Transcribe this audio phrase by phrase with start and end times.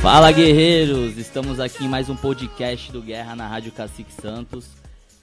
[0.00, 4.70] Fala guerreiros, estamos aqui em mais um podcast do Guerra na Rádio Cacique Santos.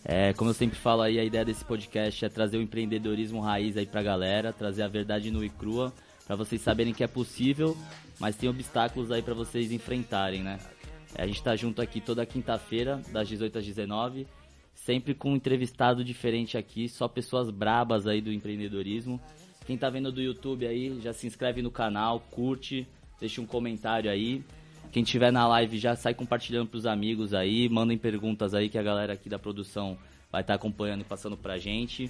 [0.03, 3.77] É, como eu sempre falo aí, a ideia desse podcast é trazer o empreendedorismo raiz
[3.77, 5.93] aí pra galera, trazer a verdade nua e crua,
[6.25, 7.77] para vocês saberem que é possível,
[8.19, 10.59] mas tem obstáculos aí para vocês enfrentarem, né?
[11.15, 14.27] A gente tá junto aqui toda quinta-feira, das 18 às 19,
[14.73, 19.19] sempre com um entrevistado diferente aqui, só pessoas brabas aí do empreendedorismo.
[19.65, 22.87] Quem tá vendo do YouTube aí, já se inscreve no canal, curte,
[23.19, 24.43] deixa um comentário aí.
[24.91, 28.83] Quem tiver na live já sai compartilhando pros amigos aí, mandem perguntas aí que a
[28.83, 29.97] galera aqui da produção
[30.31, 32.09] vai estar tá acompanhando e passando pra gente.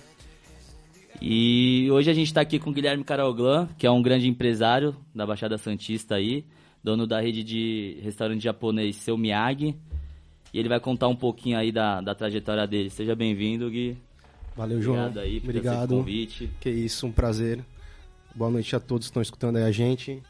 [1.22, 4.96] E hoje a gente está aqui com o Guilherme Caroglan, que é um grande empresário
[5.14, 6.46] da Baixada Santista aí,
[6.84, 9.76] dono da rede de restaurante japonês Seu Miyagi.
[10.54, 12.90] E ele vai contar um pouquinho aí da, da trajetória dele.
[12.90, 13.98] Seja bem-vindo, Gui.
[14.56, 14.98] Valeu, João.
[14.98, 15.90] Obrigado aí Obrigado.
[15.90, 16.52] convite.
[16.60, 17.64] Que isso, um prazer.
[18.36, 20.22] Boa noite a todos que estão escutando aí a gente.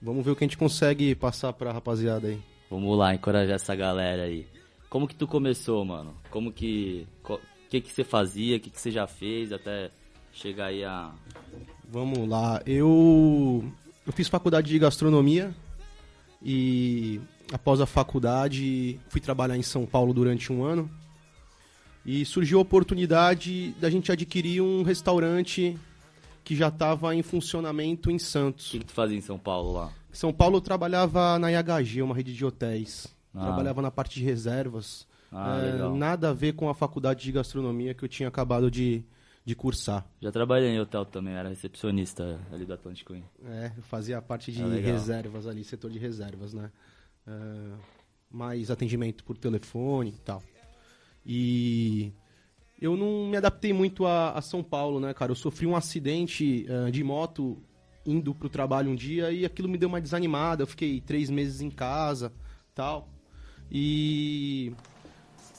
[0.00, 2.38] Vamos ver o que a gente consegue passar pra rapaziada aí.
[2.70, 4.46] Vamos lá, encorajar essa galera aí.
[4.88, 6.14] Como que tu começou, mano?
[6.30, 7.06] Como que...
[7.28, 7.38] O
[7.70, 8.56] que que você fazia?
[8.56, 9.90] O que que você já fez até
[10.32, 11.12] chegar aí a...
[11.88, 12.62] Vamos lá.
[12.66, 13.64] Eu,
[14.06, 15.54] eu fiz faculdade de gastronomia
[16.42, 17.20] e
[17.52, 20.90] após a faculdade fui trabalhar em São Paulo durante um ano.
[22.04, 25.78] E surgiu a oportunidade da gente adquirir um restaurante
[26.44, 28.70] que já estava em funcionamento em O Santos.
[28.70, 29.92] que que tu fazia em São Paulo lá?
[30.12, 33.06] Em São Paulo eu trabalhava na IHG, uma rede de hotéis.
[33.34, 33.44] Ah.
[33.44, 35.06] Trabalhava na parte de reservas.
[35.30, 39.02] Ah, É, nada a ver com a faculdade de gastronomia que eu tinha acabado de,
[39.44, 40.04] de cursar.
[40.20, 43.22] Já trabalhei em hotel também, era recepcionista ali do Atlântico Inn.
[43.46, 46.70] É, eu fazia a parte de Ah, reservas ali, setor de reservas, né?
[47.26, 47.32] É,
[48.30, 50.42] mais atendimento por telefone e tal.
[51.24, 52.12] E
[52.80, 55.30] eu não me adaptei muito a, a São Paulo, né, cara?
[55.30, 57.62] Eu sofri um acidente eh, de moto
[58.04, 60.62] indo pro trabalho um dia e aquilo me deu uma desanimada.
[60.62, 62.32] Eu fiquei três meses em casa,
[62.74, 63.08] tal.
[63.70, 64.72] E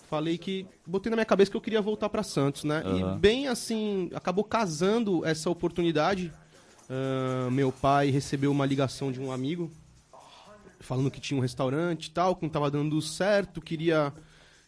[0.10, 2.84] falei que botei na minha cabeça que eu queria voltar para Santos, né?
[2.86, 3.16] Aham.
[3.16, 6.32] E bem assim, acabou casando essa oportunidade.
[6.90, 9.72] Ah, meu pai recebeu uma ligação de um amigo
[10.80, 14.14] falando que tinha um restaurante e tal, que não tava dando certo, queria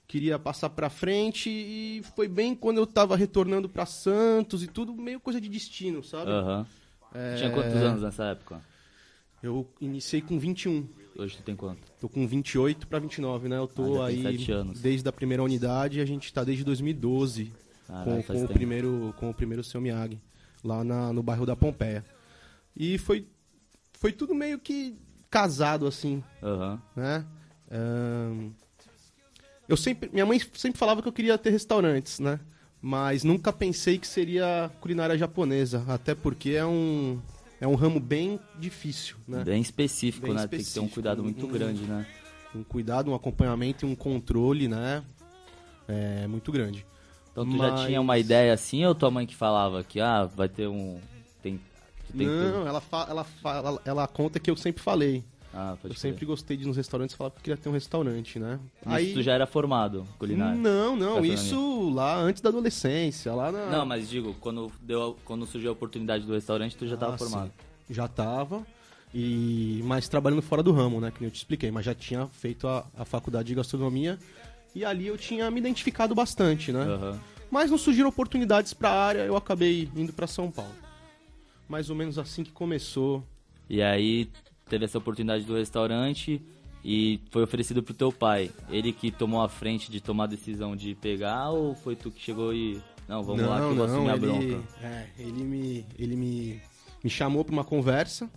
[0.07, 4.93] queria passar pra frente e foi bem quando eu tava retornando pra Santos e tudo,
[4.93, 6.31] meio coisa de destino, sabe?
[6.31, 6.65] Aham.
[7.13, 8.61] É, Tinha quantos anos nessa época?
[9.41, 10.87] Eu iniciei com 21.
[11.17, 11.79] Hoje tu tem quanto?
[11.99, 13.57] Tô com 28 pra 29, né?
[13.57, 14.23] Eu tô Ah, aí
[14.81, 17.53] desde a primeira unidade, a gente tá desde 2012
[17.87, 20.19] Caralho, com, com o primeiro com o primeiro seu Miyagi,
[20.63, 22.03] lá na- no bairro da Pompeia.
[22.75, 23.27] E foi
[23.93, 24.95] foi tudo meio que
[25.29, 26.81] casado assim, Aham.
[26.95, 27.25] né?
[27.71, 28.49] Ahn,
[29.67, 32.39] eu sempre, minha mãe sempre falava que eu queria ter restaurantes, né?
[32.81, 37.19] Mas nunca pensei que seria culinária japonesa, até porque é um
[37.59, 39.43] é um ramo bem difícil, né?
[39.43, 40.41] Bem específico, Bem né?
[40.47, 40.93] Tem que ter um específico.
[40.93, 41.51] cuidado muito Hum.
[41.51, 42.05] grande, né?
[42.53, 45.03] Um cuidado, um acompanhamento e um controle, né?
[45.87, 46.85] É muito grande.
[47.31, 50.25] Então tu já Mas- tinha uma ideia assim ou tua mãe que falava que, ah,
[50.25, 50.99] vai ter um...
[51.41, 51.59] Tem...
[52.15, 55.23] Tem Não, ela, fa- ela, fa- ela conta que eu sempre falei.
[55.57, 58.37] Ah, eu sempre gostei de ir nos restaurantes falar que eu queria ter um restaurante,
[58.37, 58.59] né?
[58.99, 60.59] Isso tu já era formado culinário?
[60.59, 63.67] Não, não, isso lá antes da adolescência, lá na...
[63.67, 67.15] Não, mas digo, quando, deu, a- quando surgiu a oportunidade do restaurante, tu já tava
[67.15, 67.53] Ah, formado.
[67.87, 67.93] sim.
[67.93, 68.67] Já tava,
[69.13, 71.09] e mas trabalhando fora do ramo, né?
[71.09, 74.19] Que nem eu te expliquei, mas já tinha feito a, a faculdade de gastronomia
[74.75, 76.81] e ali eu tinha me identificado bastante, né?
[76.83, 77.19] Aham.
[77.49, 80.73] Mas não surgiram oportunidades pra área, eu acabei indo pra São Paulo.
[81.69, 83.23] Mais ou menos assim que começou.
[83.69, 84.29] E aí
[84.69, 86.41] teve essa oportunidade do restaurante
[86.83, 88.51] e foi oferecido pro teu pai.
[88.69, 92.21] Ele que tomou a frente de tomar a decisão de pegar ou foi tu que
[92.21, 92.81] chegou e...
[93.07, 94.63] Não, vamos lá que eu vou assumir a bronca.
[94.81, 96.61] é, ele me, ele me,
[97.03, 98.29] me chamou pra uma conversa,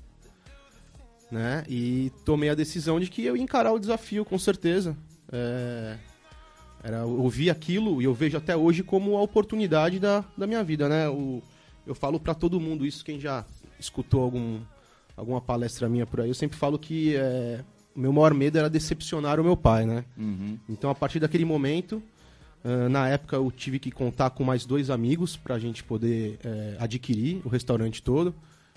[1.30, 1.64] né?
[1.68, 4.96] E tomei a decisão de que eu ia encarar o desafio, com certeza.
[5.32, 5.96] É,
[6.82, 10.62] era, eu vi aquilo e eu vejo até hoje como a oportunidade da, da minha
[10.62, 11.08] vida, né?
[11.08, 11.42] O,
[11.86, 13.44] eu falo pra todo mundo isso, quem já
[13.80, 14.60] escutou algum,
[15.18, 17.64] alguma palestra minha por aí, eu sempre falo que é,
[17.94, 20.04] o meu maior medo era decepcionar o meu pai, né?
[20.16, 20.58] Uhum.
[20.68, 22.02] Então, a partir daquele momento,
[22.64, 26.38] ah, na época eu tive que contar com mais dois amigos para a gente poder
[26.44, 28.34] eh, adquirir o restaurante todo,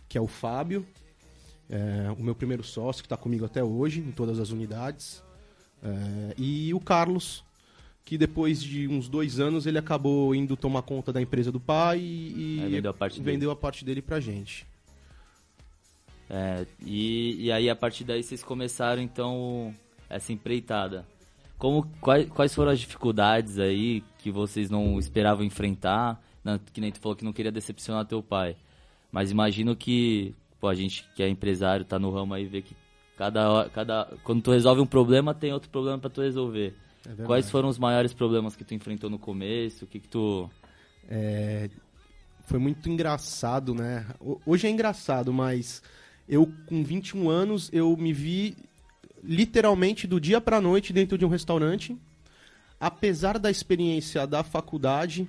[0.07, 0.85] que é o Fábio,
[1.69, 5.23] eh, o meu primeiro sócio, que está comigo até hoje, em todas as unidades,
[5.83, 7.43] eh, e o Carlos,
[8.05, 11.99] que depois de uns dois anos ele acabou indo tomar conta da empresa do pai
[11.99, 13.31] e, vendeu a parte dele.
[13.31, 14.65] vendeu a parte dele pra gente.
[16.33, 19.75] É, e, e aí a partir daí vocês começaram então
[20.09, 21.05] essa empreitada.
[21.57, 26.23] Como, quais, quais foram as dificuldades aí que vocês não esperavam enfrentar?
[26.71, 28.55] Que nem tu falou que não queria decepcionar teu pai.
[29.11, 32.75] Mas imagino que pô, a gente que é empresário, tá no ramo aí, vê que
[33.17, 36.73] cada, cada quando tu resolve um problema, tem outro problema para tu resolver.
[37.05, 39.83] É Quais foram os maiores problemas que tu enfrentou no começo?
[39.83, 40.49] O que que tu...
[41.09, 41.69] É,
[42.45, 44.05] foi muito engraçado, né?
[44.45, 45.81] Hoje é engraçado, mas
[46.31, 48.55] eu com 21 anos, eu me vi
[49.21, 51.95] literalmente do dia para noite dentro de um restaurante.
[52.79, 55.27] Apesar da experiência da faculdade,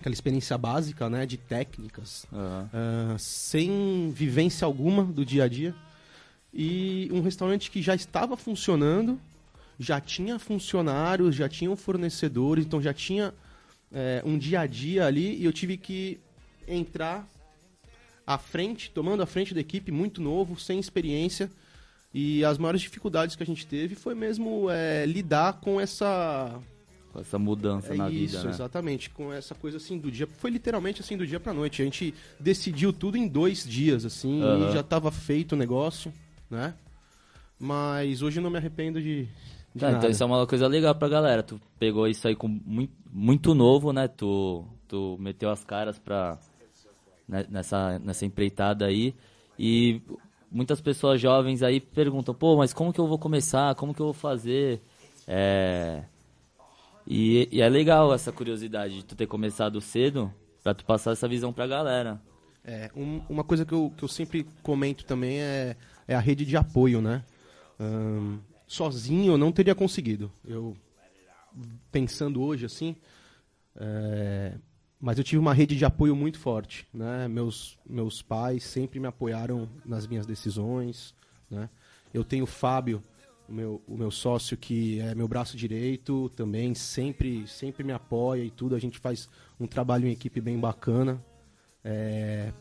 [0.00, 3.14] aquela experiência básica, né, de técnicas, uhum.
[3.14, 5.72] uh, sem vivência alguma do dia a dia.
[6.52, 9.20] E um restaurante que já estava funcionando,
[9.78, 13.32] já tinha funcionários, já tinha fornecedores, então já tinha
[13.92, 16.18] é, um dia a dia ali e eu tive que
[16.66, 17.26] entrar
[18.26, 21.50] à frente, tomando a frente da equipe, muito novo, sem experiência.
[22.14, 26.60] E as maiores dificuldades que a gente teve foi mesmo é, lidar com essa
[27.12, 28.50] com essa mudança é na isso, vida, né?
[28.50, 29.10] exatamente.
[29.10, 30.26] Com essa coisa assim do dia.
[30.26, 31.82] Foi literalmente assim do dia pra noite.
[31.82, 34.70] A gente decidiu tudo em dois dias, assim, uhum.
[34.70, 36.12] e já tava feito o negócio,
[36.50, 36.74] né?
[37.58, 39.28] Mas hoje não me arrependo de.
[39.74, 41.42] de então isso é uma coisa legal pra galera.
[41.42, 44.08] Tu pegou isso aí com muito, muito novo, né?
[44.08, 46.38] Tu, tu meteu as caras pra.
[47.28, 49.14] Né, nessa, nessa empreitada aí.
[49.58, 50.00] E
[50.50, 53.74] muitas pessoas jovens aí perguntam, pô, mas como que eu vou começar?
[53.74, 54.80] Como que eu vou fazer?
[55.26, 56.04] É
[57.06, 60.32] e, e, é legal essa curiosidade de tu ter começado cedo
[60.62, 62.20] para tu passar essa visão pra galera.
[62.64, 65.76] É, um, uma coisa que eu, que eu sempre comento também é,
[66.06, 67.24] é a rede de apoio, né?
[68.68, 70.30] Sozinho eu não teria conseguido.
[70.46, 70.76] Eu,
[71.90, 72.94] pensando hoje assim,
[73.76, 74.54] é,
[75.02, 77.26] mas eu tive uma rede de apoio muito forte, né?
[77.26, 81.12] Meus, meus pais sempre me apoiaram nas minhas decisões,
[81.50, 81.68] né?
[82.14, 83.02] Eu tenho o Fábio,
[83.48, 88.44] o meu, o meu sócio que é meu braço direito também sempre sempre me apoia
[88.44, 89.28] e tudo a gente faz
[89.58, 91.20] um trabalho em equipe bem bacana
[91.82, 92.52] é,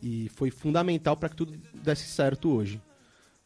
[0.00, 2.80] e foi fundamental para que tudo desse certo hoje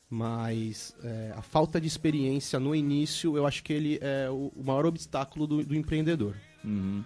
[0.09, 4.65] mas é, a falta de experiência no início eu acho que ele é o, o
[4.65, 7.03] maior obstáculo do, do empreendedor uhum.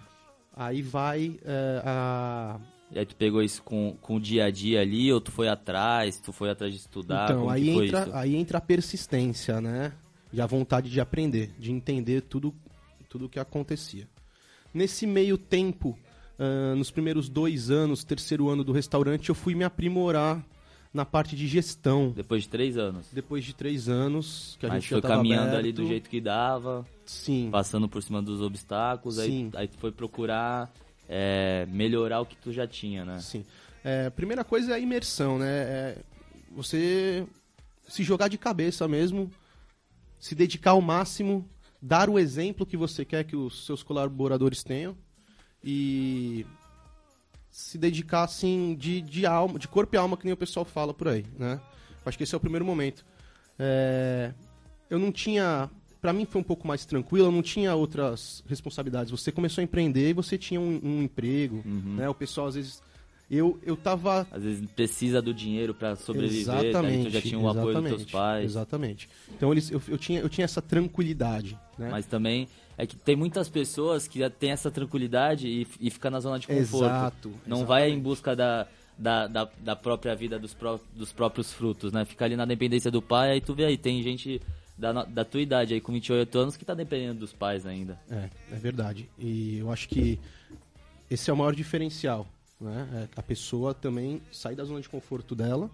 [0.57, 2.59] Aí vai é, a
[2.89, 5.49] e aí tu pegou isso com, com o dia a dia ali, ou tu foi
[5.49, 7.29] atrás, tu foi atrás de estudar?
[7.29, 9.91] Então, aí entra, aí entra a persistência, né?
[10.31, 12.55] E a vontade de aprender, de entender tudo
[13.09, 14.07] tudo o que acontecia.
[14.73, 15.97] Nesse meio tempo,
[16.37, 20.45] uh, nos primeiros dois anos, terceiro ano do restaurante, eu fui me aprimorar
[20.93, 22.11] na parte de gestão.
[22.15, 23.07] Depois de três anos?
[23.11, 25.59] Depois de três anos, que a Mas gente foi já caminhando aberto.
[25.59, 26.85] ali do jeito que dava.
[27.05, 27.49] Sim.
[27.51, 29.51] Passando por cima dos obstáculos, Sim.
[29.53, 30.71] aí, aí tu foi procurar
[31.07, 33.19] é, melhorar o que tu já tinha, né?
[33.19, 33.45] Sim.
[33.83, 35.47] É, primeira coisa é a imersão, né?
[35.47, 35.97] É
[36.51, 37.25] você
[37.87, 39.31] se jogar de cabeça mesmo,
[40.19, 41.47] se dedicar ao máximo,
[41.81, 44.97] dar o exemplo que você quer que os seus colaboradores tenham
[45.63, 46.45] e
[47.57, 50.93] se dedicar assim de, de alma, de corpo e alma, que nem o pessoal fala
[50.93, 51.59] por aí, né?
[52.05, 53.03] Acho que esse é o primeiro momento.
[53.57, 54.31] É,
[54.91, 55.67] eu não tinha
[55.99, 59.09] para mim foi um pouco mais tranquilo, eu não tinha outras responsabilidades.
[59.09, 61.95] Você começou a empreender e você tinha um, um emprego, uhum.
[61.95, 62.07] né?
[62.07, 62.79] O pessoal às vezes
[63.29, 67.09] eu eu tava às vezes precisa do dinheiro para sobreviver, exatamente, né?
[67.09, 68.45] já tinha o apoio dos teus pais.
[68.45, 69.09] Exatamente.
[69.35, 71.89] Então eles eu, eu tinha eu tinha essa tranquilidade, né?
[71.91, 72.47] Mas também
[72.77, 76.47] é que tem muitas pessoas que têm essa tranquilidade e, e fica na zona de
[76.47, 76.85] conforto.
[76.85, 77.29] Exato.
[77.45, 77.67] Não exatamente.
[77.67, 82.03] vai em busca da da, da, da própria vida dos, pró dos próprios frutos, né?
[82.03, 84.41] Fica ali na dependência do pai, aí tu vê aí, tem gente
[84.77, 87.99] da, da tua idade aí, com 28 anos, que tá dependendo dos pais ainda.
[88.09, 89.09] É, é verdade.
[89.17, 90.19] E eu acho que
[91.09, 92.27] esse é o maior diferencial,
[92.59, 93.07] né?
[93.15, 95.69] É a pessoa também sair da zona de conforto dela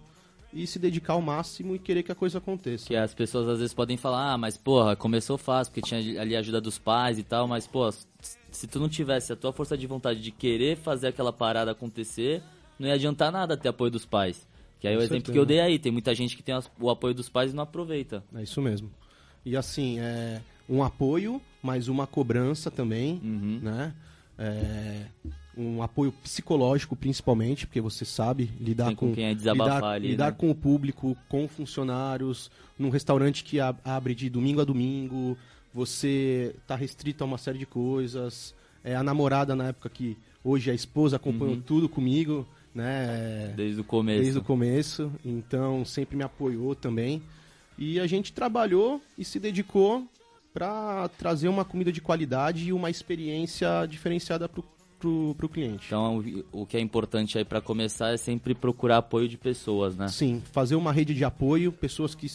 [0.52, 2.86] e se dedicar ao máximo e querer que a coisa aconteça.
[2.86, 6.36] Que as pessoas às vezes podem falar, ah, mas porra, começou fácil, porque tinha ali
[6.36, 9.76] a ajuda dos pais e tal, mas pô, se tu não tivesse a tua força
[9.76, 12.42] de vontade de querer fazer aquela parada acontecer,
[12.78, 14.46] não ia adiantar nada ter apoio dos pais.
[14.78, 16.90] Que aí é o exemplo que eu dei aí, tem muita gente que tem o
[16.90, 18.22] apoio dos pais e não aproveita.
[18.34, 18.90] É isso mesmo.
[19.44, 23.60] E assim, é um apoio, mas uma cobrança também, uhum.
[23.62, 23.94] né?
[24.38, 25.06] É,
[25.56, 30.30] um apoio psicológico principalmente, porque você sabe lidar com, com quem é lidar, ali, lidar
[30.30, 30.36] né?
[30.38, 35.36] com o público, com funcionários, num restaurante que abre de domingo a domingo,
[35.72, 38.54] você tá restrito a uma série de coisas.
[38.82, 41.62] É, a namorada na época que hoje a esposa acompanhou uhum.
[41.62, 43.52] tudo comigo né?
[43.56, 44.22] Desde o começo.
[44.22, 47.22] Desde o começo, então sempre me apoiou também.
[47.78, 50.06] E a gente trabalhou e se dedicou
[50.52, 54.64] para trazer uma comida de qualidade e uma experiência diferenciada para o
[55.52, 55.84] cliente.
[55.86, 60.08] Então, o que é importante aí para começar é sempre procurar apoio de pessoas, né?
[60.08, 62.26] Sim, fazer uma rede de apoio, pessoas que,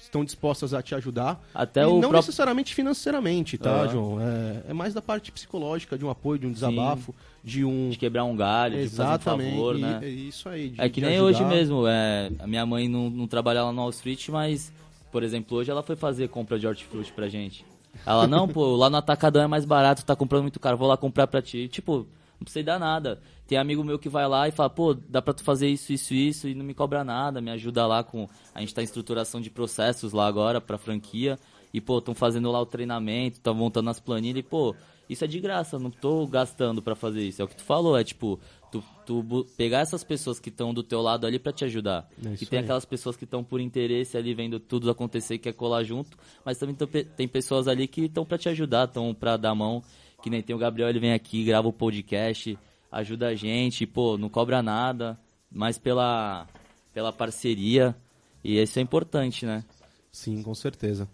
[0.00, 1.40] estão dispostas a te ajudar.
[1.54, 3.86] Até e o não próprio- necessariamente financeiramente, tá.
[3.86, 4.18] João?
[4.20, 7.14] É, é mais da parte psicológica, de um apoio, de um desabafo,
[7.44, 7.90] de um...
[7.90, 10.00] de quebrar um galho, de fazer um Exatamente, favor, e- né?
[10.02, 10.70] é isso aí.
[10.70, 11.24] de- É que nem ajudar.
[11.26, 14.72] hoje mesmo, é, a minha mãe não, não trabalha lá no Wall Street, mas,
[15.12, 17.64] por exemplo, hoje ela foi fazer compra de hortifruti pra gente.
[18.06, 20.96] Ela, não, pô, lá no Atacadão é mais barato, tá comprando muito caro, vou lá
[20.96, 21.68] comprar pra ti.
[21.68, 22.06] Tipo,
[22.38, 23.20] não precisa dar nada.
[23.46, 26.14] Tem amigo meu que vai lá e fala, pô, dá pra tu fazer isso, isso,
[26.14, 28.28] isso, e não me cobra nada, me ajuda lá com...
[28.54, 31.38] A gente tá em estruturação de processos lá agora pra franquia,
[31.74, 34.74] e, pô, estão fazendo lá o treinamento, estão montando as planilhas, e, pô,
[35.08, 37.42] isso é de graça, não tô gastando pra fazer isso.
[37.42, 38.38] É o que tu falou, é tipo,
[38.70, 42.08] tu, tu pegar essas pessoas que estão do teu lado ali pra te ajudar.
[42.24, 42.64] É e isso tem aí.
[42.64, 46.58] aquelas pessoas que estão por interesse ali vendo tudo acontecer e quer colar junto, mas
[46.58, 46.76] também
[47.16, 49.82] tem pessoas ali que estão pra te ajudar, estão pra dar mão,
[50.22, 52.58] que nem tem o Gabriel, ele vem aqui, grava o podcast,
[52.90, 55.18] ajuda a gente, pô, não cobra nada,
[55.50, 56.46] mas pela,
[56.92, 57.96] pela parceria,
[58.42, 59.64] e isso é importante, né?
[60.12, 61.08] Sim, com certeza.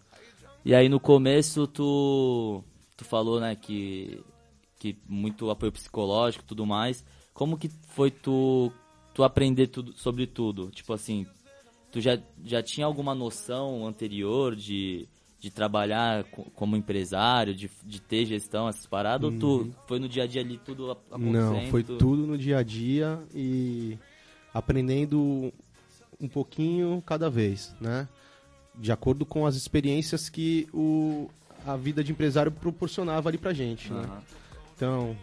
[0.65, 2.63] E aí no começo tu,
[2.97, 4.21] tu falou, né, que,
[4.79, 7.05] que muito apoio psicológico e tudo mais.
[7.37, 8.73] Como que foi tu,
[9.13, 10.71] tu aprender tudo, sobre tudo?
[10.71, 11.27] Tipo assim,
[11.93, 15.07] tu já, já tinha alguma noção anterior de,
[15.39, 19.31] de trabalhar co- como empresário, de, de ter gestão, essas paradas?
[19.31, 21.31] Ou tu foi no dia a dia ali tudo acontecendo?
[21.63, 23.99] Não, foi tu- tudo no dia a dia e
[24.55, 25.53] aprendendo
[26.19, 28.09] um pouquinho cada vez, né?
[28.75, 31.29] De acordo com as experiências que o,
[31.67, 34.01] a vida de empresário proporcionava ali pra gente, né?
[34.05, 34.23] Aham.
[34.75, 35.17] Então,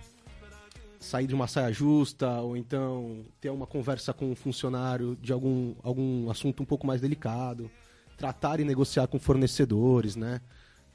[1.04, 5.76] sair de uma saia justa, ou então ter uma conversa com um funcionário de algum,
[5.84, 7.70] algum assunto um pouco mais delicado,
[8.18, 10.42] tratar e negociar com fornecedores, né?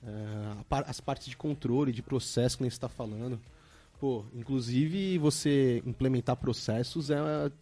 [0.02, 3.38] É, as partes de controle, de processo que nem está falando.
[4.00, 7.16] Pô, inclusive você implementar processos é,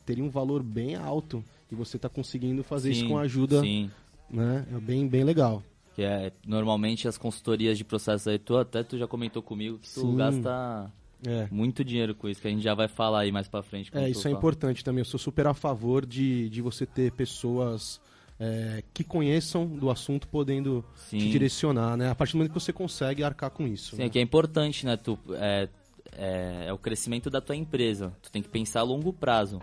[0.04, 3.60] teria um valor bem alto e você está conseguindo fazer isso Sim, com a ajuda,
[3.62, 3.90] Sim,
[4.30, 4.66] né?
[4.70, 5.62] É bem, bem legal.
[5.94, 9.88] que é normalmente as consultorias de processo aí, tu até tu já comentou comigo que
[9.88, 10.14] tu Sim.
[10.16, 10.92] gasta
[11.25, 11.49] É.
[11.50, 13.90] muito dinheiro com isso, que a gente já vai falar aí mais pra frente.
[13.94, 15.00] É, isso é importante também.
[15.00, 18.00] Eu sou super a favor de, de você ter pessoas
[18.38, 21.30] é, que conheçam do assunto podendo te Sim.
[21.30, 22.11] direcionar, né?
[22.11, 23.96] A partir do momento que você consegue arcar com isso.
[23.96, 24.06] Sim, né?
[24.06, 24.96] é que é importante, né?
[24.96, 25.68] Tu, é,
[26.12, 28.12] é, é o crescimento da tua empresa.
[28.23, 29.61] Tu tem que pensar a longo prazo.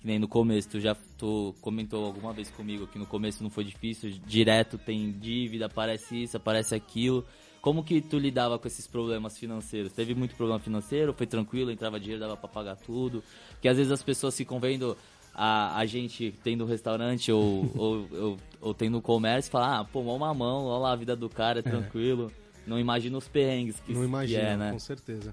[0.00, 3.50] Que nem no começo, tu já tu comentou alguma vez comigo que no começo não
[3.50, 7.24] foi difícil, direto tem dívida, aparece isso, aparece aquilo.
[7.62, 9.92] Como que tu lidava com esses problemas financeiros?
[9.92, 11.14] Teve muito problema financeiro?
[11.14, 11.70] Foi tranquilo?
[11.70, 13.22] Entrava dinheiro, dava pra pagar tudo?
[13.52, 14.96] Porque às vezes as pessoas ficam vendo
[15.32, 20.02] a, a gente tendo restaurante ou, ou, ou, ou tendo comércio e falam, ah, pô,
[20.02, 22.32] mó mamão, olha lá a vida do cara, é tranquilo.
[22.66, 24.72] Não imagina os perrengues que, Não que imagina, é, né?
[24.72, 25.32] com certeza.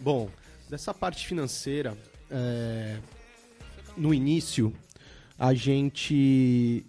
[0.00, 0.28] Bom,
[0.68, 1.96] dessa parte financeira,
[2.28, 2.98] é,
[3.96, 4.74] no início,
[5.38, 6.84] a gente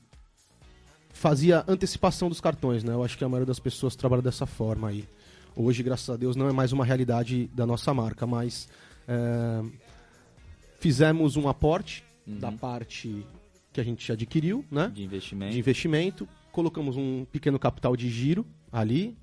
[1.14, 2.94] fazia antecipação dos cartões, né?
[2.94, 5.08] Eu acho que a maioria das pessoas trabalha dessa forma aí.
[5.56, 8.68] Hoje, graças a Deus, não é mais uma realidade da nossa marca, mas
[9.08, 9.64] é,
[10.80, 13.26] fizemos um aporte da parte
[13.72, 14.92] que a gente adquiriu, né?
[14.94, 15.54] De investimento.
[15.54, 19.16] de investimento, colocamos um pequeno capital de giro ali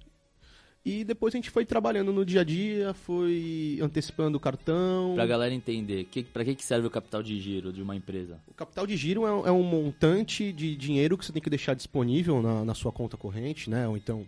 [0.85, 5.13] e depois a gente foi trabalhando no dia a dia, foi antecipando o cartão.
[5.15, 8.41] Pra galera entender, que, pra que serve o capital de giro de uma empresa?
[8.49, 11.51] O capital de giro é, um- é um montante de dinheiro que você tem que
[11.51, 13.87] deixar disponível na, na sua conta corrente, né?
[13.87, 14.27] Ou então,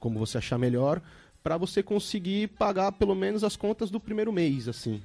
[0.00, 1.02] como você achar melhor,
[1.42, 5.02] para você conseguir pagar pelo menos as contas do primeiro mês, assim.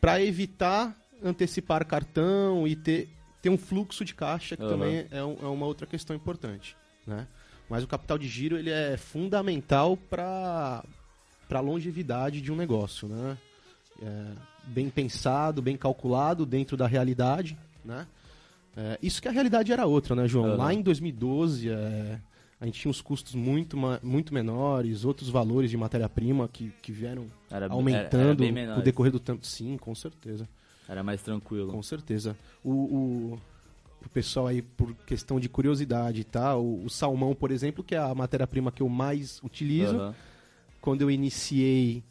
[0.00, 3.08] Para evitar antecipar cartão e ter,
[3.40, 4.70] ter um fluxo de caixa, que Aham.
[4.72, 6.74] também é, é uma outra questão importante,
[7.06, 7.28] né?
[7.70, 10.82] Mas o capital de giro ele é fundamental para
[11.50, 13.38] a longevidade de um negócio, né?
[14.02, 14.24] É,
[14.66, 18.06] bem pensado, bem calculado dentro da realidade, né?
[18.76, 20.46] É, isso que a realidade era outra, né, João?
[20.46, 20.56] Aham.
[20.56, 22.18] Lá em 2012, é,
[22.60, 27.26] a gente tinha uns custos muito, muito menores, outros valores de matéria-prima que, que vieram
[27.50, 29.46] Era, era- aumentando era bem no decorrer do tempo.
[29.46, 30.48] Sim, com certeza.
[30.88, 31.70] Era mais tranquilo.
[31.72, 32.36] Com certeza.
[32.64, 33.40] O, o,
[34.04, 36.56] o pessoal aí, por questão de curiosidade, tá?
[36.56, 40.14] O, o salmão, por exemplo, que é a matéria-prima que eu mais utilizo, Aham.
[40.80, 42.02] quando eu iniciei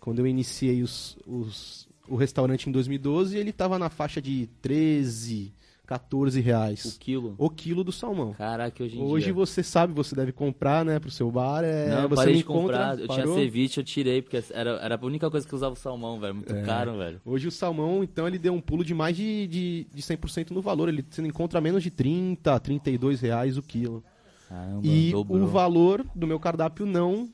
[0.00, 5.52] quando eu iniciei os, os- o restaurante em 2012 ele estava na faixa de 13
[5.86, 7.34] 14 O reais quilo.
[7.38, 9.34] o quilo do salmão Caraca, hoje em hoje dia.
[9.34, 12.44] você sabe você deve comprar né pro seu bar é, Não, você parei não de
[12.44, 12.78] comprar.
[12.88, 13.24] encontra Eu parou?
[13.34, 16.18] tinha ceviche, eu tirei, porque era, era a única coisa que eu usava o salmão,
[16.18, 16.34] velho.
[16.34, 16.62] Muito É.
[16.62, 17.20] caro, velho.
[17.24, 20.60] hoje o salmão então ele deu um pulo de mais de, de, de 100% no
[20.60, 24.02] valor ele você não encontra menos de 30 32 reais o quilo
[24.48, 25.42] Caramba, e dobrou.
[25.42, 27.28] o valor do meu cardápio não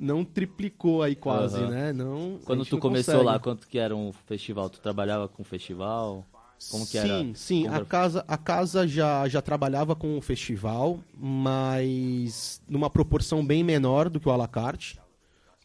[0.00, 1.70] não triplicou aí quase Aham.
[1.70, 3.26] né não Quando tu começou consegue.
[3.26, 4.70] lá, quanto que era um festival?
[4.70, 6.24] Tu trabalhava com festival?
[6.70, 7.34] Como que sim, era?
[7.34, 7.66] sim.
[7.68, 14.08] A casa, a casa já, já trabalhava com o festival, mas numa proporção bem menor
[14.10, 15.00] do que o alacarte.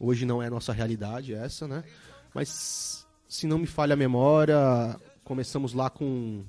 [0.00, 1.84] Hoje não é nossa realidade essa, né?
[2.34, 6.44] Mas se não me falha a memória, começamos lá com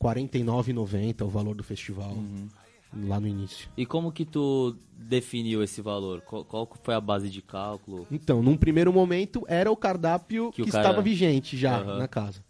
[0.00, 2.48] R$ 49,90 o valor do festival, Uhum.
[3.08, 3.68] lá no início.
[3.76, 6.20] E como que tu definiu esse valor?
[6.22, 8.06] Qual, qual foi a base de cálculo?
[8.10, 11.98] Então, num primeiro momento, era o cardápio Que que, o cara- estava vigente já Aham.
[11.98, 12.44] na casa.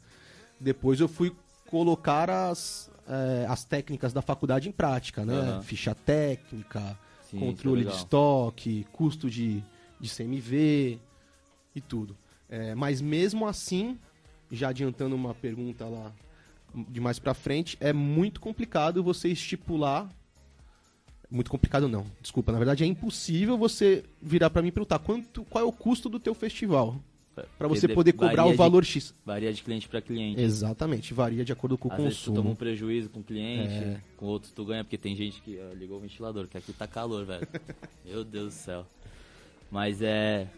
[0.58, 1.34] Depois eu fui
[1.68, 5.34] colocar as, eh, as técnicas da faculdade em prática, né?
[5.34, 5.62] Aham.
[5.62, 6.98] Ficha técnica,
[7.30, 9.62] Sim, controle é de estoque, custo de,
[10.00, 10.98] de CMV
[11.74, 12.16] e tudo.
[12.48, 13.98] Eh, mas mesmo assim,
[14.50, 16.12] já adiantando uma pergunta lá
[16.74, 20.08] de mais pra frente, é muito complicado você estipular
[21.30, 22.52] muito complicado não, desculpa.
[22.52, 26.08] Na verdade é impossível você virar pra mim e perguntar quanto, qual é o custo
[26.08, 27.00] do teu festival
[27.58, 29.14] Porque você de- poder cobrar o de- valor X.
[29.24, 30.40] Varia de cliente para cliente.
[30.40, 32.56] Exatamente, varia de acordo com o Às vezes tu toma um consumo.
[32.56, 34.00] prejuízo com o cliente, É.
[34.16, 36.86] com outros tu ganha, porque tem gente que ó, ligou o ventilador, que aqui tá
[36.86, 37.46] calor, velho.
[38.04, 38.86] Meu Deus do céu.
[39.70, 40.48] Mas é.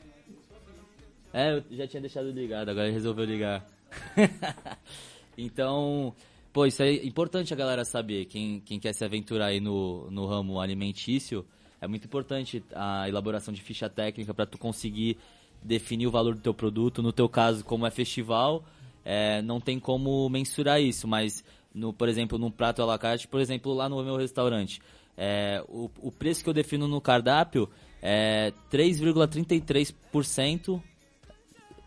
[1.33, 3.67] É, eu já tinha deixado ligado, agora resolveu ligar.
[5.37, 6.15] então,
[6.53, 8.25] pô, isso é importante a galera saber.
[8.27, 11.45] Quem, quem quer se aventurar aí no, no ramo alimentício,
[11.81, 15.17] é muito importante a elaboração de ficha técnica para tu conseguir
[15.63, 17.03] definir o valor do teu produto.
[17.03, 18.65] No teu caso, como é festival,
[19.05, 23.29] é, não tem como mensurar isso, mas, no, por exemplo, num prato à la carte,
[23.29, 24.81] por exemplo, lá no meu restaurante,
[25.17, 27.69] é, o, o preço que eu defino no cardápio
[28.01, 30.81] é 3,33%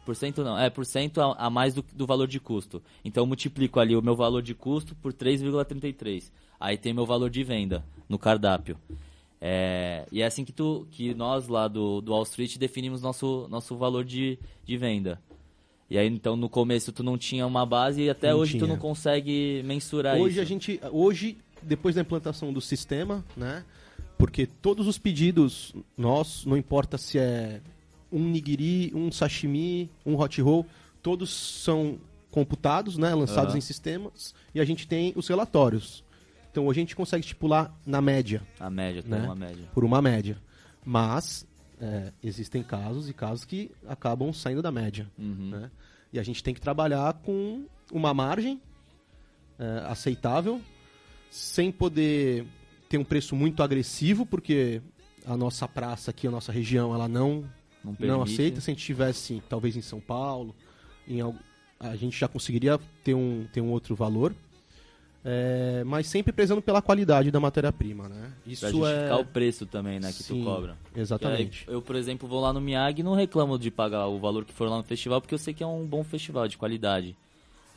[0.05, 2.81] por cento não, é por cento a, a mais do, do valor de custo.
[3.05, 6.31] Então eu multiplico ali o meu valor de custo por 3,33.
[6.59, 8.77] Aí tem meu valor de venda no cardápio.
[9.43, 13.47] É, e é assim que, tu, que nós lá do, do Wall Street definimos nosso,
[13.49, 15.19] nosso valor de, de venda.
[15.89, 18.57] E aí então no começo tu não tinha uma base e até Não hoje tu
[18.59, 18.67] tinha.
[18.69, 20.41] não consegue mensurar Hoje isso.
[20.41, 23.65] a gente, hoje depois da implantação do sistema, né?
[24.17, 27.59] Porque todos os pedidos nossos, não importa se é
[28.11, 30.65] um nigiri, um sashimi, um hot roll,
[31.01, 31.97] todos são
[32.29, 33.13] computados, né?
[33.15, 33.57] Lançados Aham.
[33.57, 36.03] em sistemas e a gente tem os relatórios.
[36.51, 39.21] Então hoje a gente consegue estipular na média, A média, tem né?
[39.23, 39.69] uma média.
[39.73, 40.37] por uma média.
[40.85, 41.47] Mas
[41.79, 45.09] é, existem casos e casos que acabam saindo da média.
[45.17, 45.49] Uhum.
[45.51, 45.71] né?
[46.11, 48.61] E a gente tem que trabalhar com uma margem
[49.57, 50.59] é, aceitável,
[51.29, 52.45] sem poder
[52.89, 54.81] ter um preço muito agressivo, porque
[55.25, 57.45] a nossa praça aqui, a nossa região, ela não,
[57.83, 58.59] Não, não aceita.
[58.59, 60.53] Se a gente tivesse, talvez em São Paulo,
[61.07, 61.19] em
[61.79, 64.35] a gente já conseguiria ter um, ter um outro valor.
[65.23, 68.33] É, mas sempre prezando pela qualidade da matéria-prima, né?
[68.45, 70.75] Isso Pra justificar é o preço também, né, que Sim, tu cobra.
[70.95, 71.65] Exatamente.
[71.67, 74.45] Aí, Eu, por exemplo, vou lá no Miyagi e não reclamo de pagar o valor
[74.45, 77.15] que for lá no festival, porque eu sei que é um bom festival de qualidade.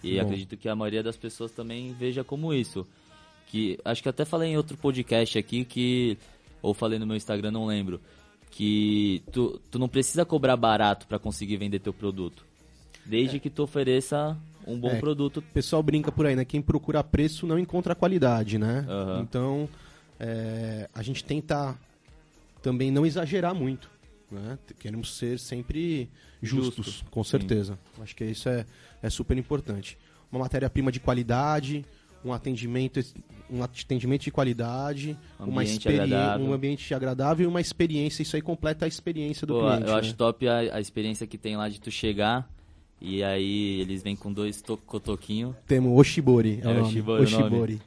[0.02, 0.22] E Bom.
[0.22, 2.86] acredito que a maioria das pessoas também veja como isso.
[3.46, 6.18] Que acho que até falei em outro podcast aqui que
[6.64, 8.00] ou falei no meu Instagram, não lembro,
[8.50, 12.46] que tu, tu não precisa cobrar barato para conseguir vender teu produto.
[13.06, 14.36] Desde que tu ofereça
[14.66, 14.98] um bom É.
[14.98, 15.38] produto.
[15.38, 16.44] O pessoal brinca por aí, né?
[16.44, 18.84] Quem procura preço não encontra qualidade, né?
[18.88, 19.20] Aham.
[19.20, 19.68] Então,
[20.18, 21.76] é, a gente tenta
[22.62, 23.90] também não exagerar muito,
[24.30, 24.58] né?
[24.78, 26.08] Queremos ser sempre
[26.42, 27.30] justos, Justo, com sim.
[27.30, 27.78] certeza.
[28.00, 28.64] Acho que isso é,
[29.02, 29.98] é super importante.
[30.32, 31.84] Uma matéria-prima de qualidade,
[32.24, 33.00] um atendimento,
[33.50, 36.46] um atendimento de qualidade, uma Ambiente experi- agradável.
[36.46, 38.22] um ambiente agradável e uma experiência.
[38.22, 39.82] Isso aí completa a experiência do Pô, cliente.
[39.82, 40.00] eu né?
[40.00, 42.48] acho top a, a experiência que tem lá de tu chegar
[43.00, 45.54] e aí eles vêm com dois to- cotoquinhos.
[45.66, 46.86] Temos Oshibori, é, É, o nome.
[46.88, 47.44] Oshibori o nome.
[47.44, 47.80] Oshibori.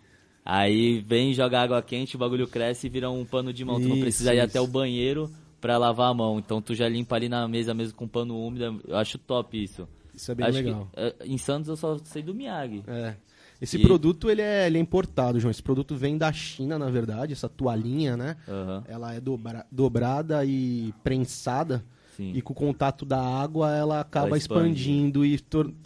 [0.46, 3.76] Aí vem, joga água quente, o bagulho cresce e vira um pano de mão.
[3.82, 4.46] tu não Isso, precisa ir isso.
[4.46, 6.40] até o banheiro pra lavar a mão.
[6.40, 8.82] Então tu já limpa ali na mesa mesmo com pano úmido.
[8.88, 9.88] Eu acho top isso.
[10.16, 10.88] Isso é bem acho legal.
[10.94, 12.82] Que, é, em Santos eu só sei do Miyagi.
[12.88, 13.16] É.
[13.60, 15.52] Esse E- produto ele é, ele é importado, João.
[15.52, 18.38] Esse produto vem da China, na verdade, essa toalhinha, né?
[18.48, 21.84] Aham, Ela é dobra- dobrada e prensada.
[22.18, 22.32] Sim.
[22.36, 25.40] E com o contato da água ela acaba Ela expandindo e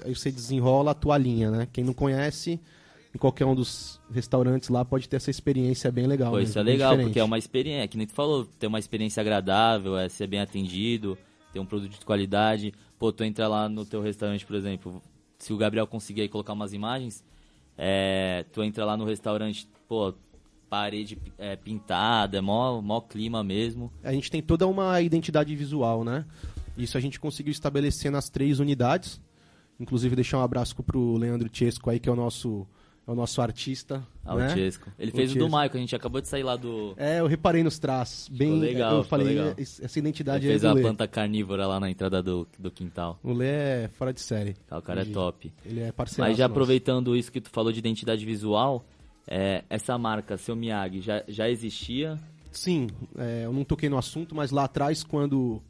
[0.08, 1.67] você desenrola a toalhinha, né?
[1.72, 2.60] Quem não conhece,
[3.13, 6.32] em qualquer um dos restaurantes lá pode ter essa experiência bem legal.
[6.32, 7.08] Pô, mesmo, isso é legal, diferente.
[7.10, 10.39] porque é uma experiência, que nem tu falou, ter uma experiência agradável, é ser bem
[10.39, 11.17] atendido,
[11.52, 12.74] ter um produto de qualidade.
[12.98, 15.02] Pô, tu entra lá no teu restaurante, por exemplo,
[15.38, 17.24] se o Gabriel conseguir aí colocar umas imagens,
[17.78, 20.13] é, tu entra lá no restaurante, pô,
[20.72, 23.92] parede é, pintada, é mó, mó clima mesmo.
[24.02, 26.24] A gente tem toda uma identidade visual, né?
[26.78, 29.20] Isso a gente conseguiu estabelecer nas três unidades.
[29.78, 32.66] Inclusive, deixar um abraço pro Leandro Chesco aí, que é o nosso
[33.06, 33.98] é o nosso artista.
[34.24, 34.50] né?
[34.50, 34.90] Altesco.
[34.98, 35.58] Ele O fez o do Chesco.
[35.58, 36.94] Michael, a gente acabou de sair lá do.
[36.96, 38.30] É, eu reparei nos traços.
[38.30, 39.56] Bem, legal, eu ficou falei, legal.
[39.58, 40.82] essa Ele identidade é fez a Lê.
[40.84, 43.20] planta carnívora lá na entrada do, do quintal.
[43.22, 44.54] O Lê é fora de série.
[44.68, 45.52] Tá, o cara é top.
[45.66, 46.30] Ele é parceiro.
[46.30, 48.86] Mas já aproveitando isso que tu falou de identidade visual,
[49.28, 52.20] é, essa marca, seu Miyagi, já, já existia?
[52.52, 55.62] Sim, é, eu não toquei no assunto, mas lá atrás, quando,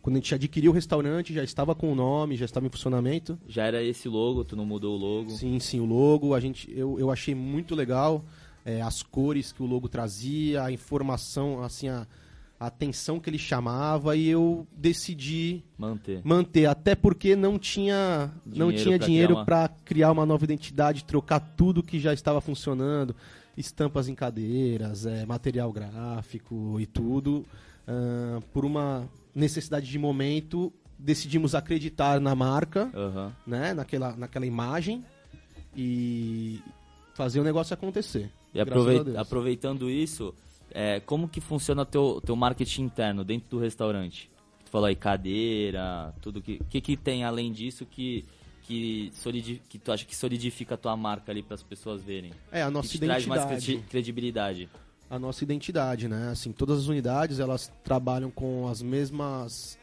[0.00, 3.38] quando a gente adquiriu o restaurante, já estava com o nome, já estava em funcionamento.
[3.46, 5.30] Já era esse logo, tu não mudou o logo?
[5.30, 8.24] Sim, sim, o logo, a gente, eu, eu achei muito legal
[8.64, 12.06] é, as cores que o logo trazia, a informação, assim, a,
[12.62, 16.20] a atenção que ele chamava e eu decidi Manter.
[16.24, 20.24] manter, até porque não tinha não Dinheiro tinha pra dinheiro criar uma- para criar uma
[20.26, 23.16] nova identidade, trocar tudo que já estava funcionando,
[23.56, 27.44] estampas em cadeiras, é, material gráfico e tudo,
[27.86, 33.32] ah, por uma necessidade de momento, decidimos acreditar na marca, Aham.
[33.46, 35.04] né, naquela, naquela imagem
[35.76, 36.60] e
[37.14, 38.30] fazer o negócio acontecer.
[38.54, 38.60] E
[39.16, 40.32] aproveitando isso,
[40.74, 44.30] é, como que funciona teu, teu marketing interno dentro do restaurante?
[44.64, 46.54] Tu falou aí cadeira, tudo que...
[46.60, 48.24] O que, que tem além disso que,
[48.62, 52.32] que, solidi, que tu acha que solidifica a tua marca ali para as pessoas verem?
[52.50, 53.66] É a nossa que te traz mais identidade.
[53.66, 54.68] credi- credibilidade.
[55.10, 56.30] a nossa identidade, né?
[56.30, 59.78] Assim, todas as unidades elas trabalham com as mesmas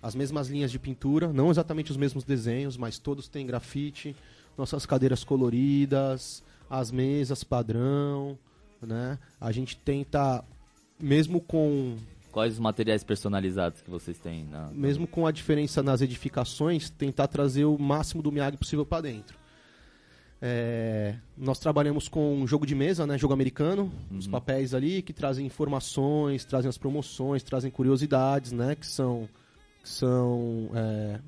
[0.00, 4.14] as mesmas linhas de pintura, não exatamente os mesmos desenhos, mas todos têm grafite,
[4.56, 8.38] nossas cadeiras coloridas, as mesas padrão,
[8.86, 9.18] né?
[9.40, 10.44] A gente tenta
[11.00, 11.96] mesmo com
[12.30, 14.44] Quais os materiais personalizados que vocês têm?
[14.44, 14.68] Na...
[14.70, 19.36] mesmo com a diferença nas edificações, tentar trazer o máximo do Miyagi possível para dentro.
[20.40, 25.44] É, nós trabalhamos com jogo de mesa, né, jogo americano, os papéis ali que trazem
[25.46, 29.28] informações, trazem as promoções, trazem curiosidades, né, que são,
[29.82, 31.18] que são é,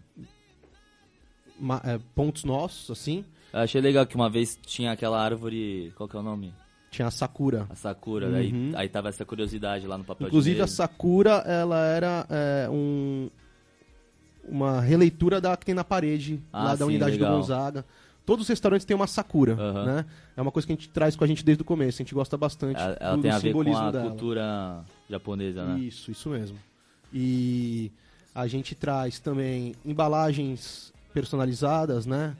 [1.59, 3.25] ma- é, pontos nossos, assim.
[3.53, 5.93] Eu achei legal que uma vez tinha aquela árvore.
[5.97, 6.55] Qual que é o nome?
[6.91, 7.67] Tinha a Sakura.
[7.71, 8.27] A Sakura.
[8.29, 8.35] Uhum.
[8.35, 10.67] Aí, aí tava essa curiosidade lá no papel Inclusive de a.
[10.67, 13.31] Sakura, ela era é, um,
[14.49, 17.31] uma releitura da que tem na parede, Ah, lá da sim, unidade legal.
[17.33, 17.85] do Gonzaga.
[18.27, 19.85] Todos os restaurantes têm uma Sakura, Aham.
[19.87, 20.07] né?
[20.37, 22.15] É uma coisa que a gente traz com a gente desde o começo, a gente
[22.15, 24.09] gosta bastante Ela, ela do, tem a ver com a dela.
[24.09, 25.79] cultura japonesa, né?
[25.81, 26.59] Isso, isso mesmo.
[27.13, 27.91] E
[28.35, 32.37] a gente traz também embalagens personalizadas, né?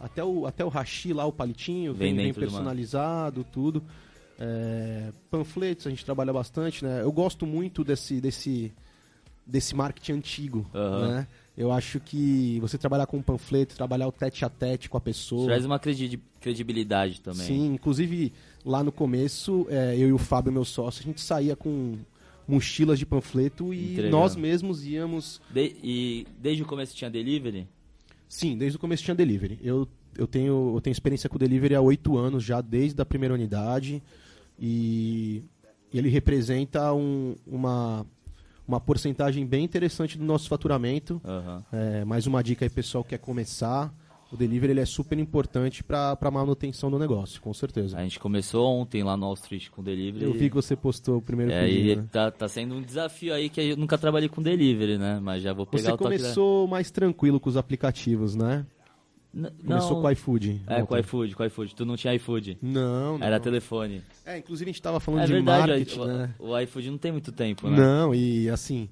[0.00, 3.82] Até o, até o hashi lá, o palitinho, Vem vem, vem personalizado, tudo.
[4.38, 7.02] É, panfletos a gente trabalha bastante, né?
[7.02, 8.72] Eu gosto muito desse, desse,
[9.46, 11.08] desse marketing antigo, Aham.
[11.08, 11.28] né?
[11.56, 15.00] Eu acho que você trabalhar com um panfleto, trabalhar o tete a tete com a
[15.00, 15.44] pessoa.
[15.46, 17.46] Traz uma credi- credibilidade também.
[17.46, 18.32] Sim, inclusive
[18.64, 21.98] lá no começo, é, eu e o Fábio, meu sócio, a gente saía com
[22.48, 24.16] mochilas de panfleto e Entregando.
[24.16, 25.42] nós mesmos íamos.
[25.50, 27.68] De- e desde o começo tinha delivery?
[28.30, 29.58] Sim, desde o começo tinha delivery.
[29.60, 33.34] Eu, eu, tenho, eu tenho experiência com delivery há oito anos já, desde a primeira
[33.34, 34.00] unidade.
[34.58, 35.42] E
[35.92, 38.06] ele representa um- uma,
[38.68, 41.20] uma porcentagem bem interessante do nosso faturamento.
[41.24, 41.64] Aham.
[41.72, 43.92] É, mais uma dica aí, pessoal que quer começar.
[44.32, 47.98] O delivery ele é super importante para a manutenção do negócio, com certeza.
[47.98, 50.24] A gente começou ontem lá no Wall Street com delivery.
[50.24, 52.08] Eu vi que você postou o primeiro É, pedido, e né?
[52.12, 55.18] tá, tá sendo um desafio aí que eu nunca trabalhei com delivery, né?
[55.20, 58.64] Mas já vou pegar Você o da- começou mais tranquilo com os aplicativos, né?
[59.34, 60.00] N- Começou não.
[60.02, 60.62] com o iFood.
[60.66, 61.00] É, com o ontem.
[61.00, 61.74] iFood, com o iFood.
[61.74, 62.58] Tu não tinha iFood.
[62.62, 63.26] Não, não.
[63.26, 64.02] Era telefone.
[64.24, 66.34] É, inclusive a gente tava falando é de verdade, marketing, o, né?
[66.38, 67.76] o iFood não tem muito tempo, né?
[67.76, 68.88] Não, e assim,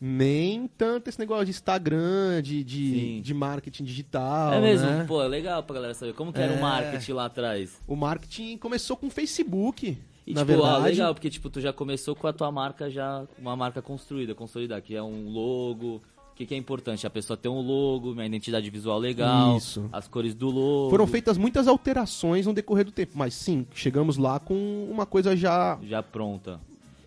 [0.00, 5.04] nem tanto esse negócio de Instagram, de, de, de marketing digital, É mesmo, né?
[5.08, 6.12] pô, é legal pra galera saber.
[6.12, 6.56] Como que era É.
[6.58, 7.80] o marketing lá atrás?
[7.86, 10.74] O marketing começou com o Facebook, E na tipo, verdade.
[10.74, 14.34] ah, legal, porque tipo, tu já começou com a tua marca já, uma marca construída,
[14.34, 16.02] consolidada, que é um logo.
[16.32, 17.06] O que, que é importante?
[17.06, 19.88] A pessoa ter um logo, uma identidade visual legal, Isso.
[19.90, 20.90] as cores do logo.
[20.90, 25.34] Foram feitas muitas alterações no decorrer do tempo, mas sim, chegamos lá com uma coisa
[25.34, 26.60] já já pronta.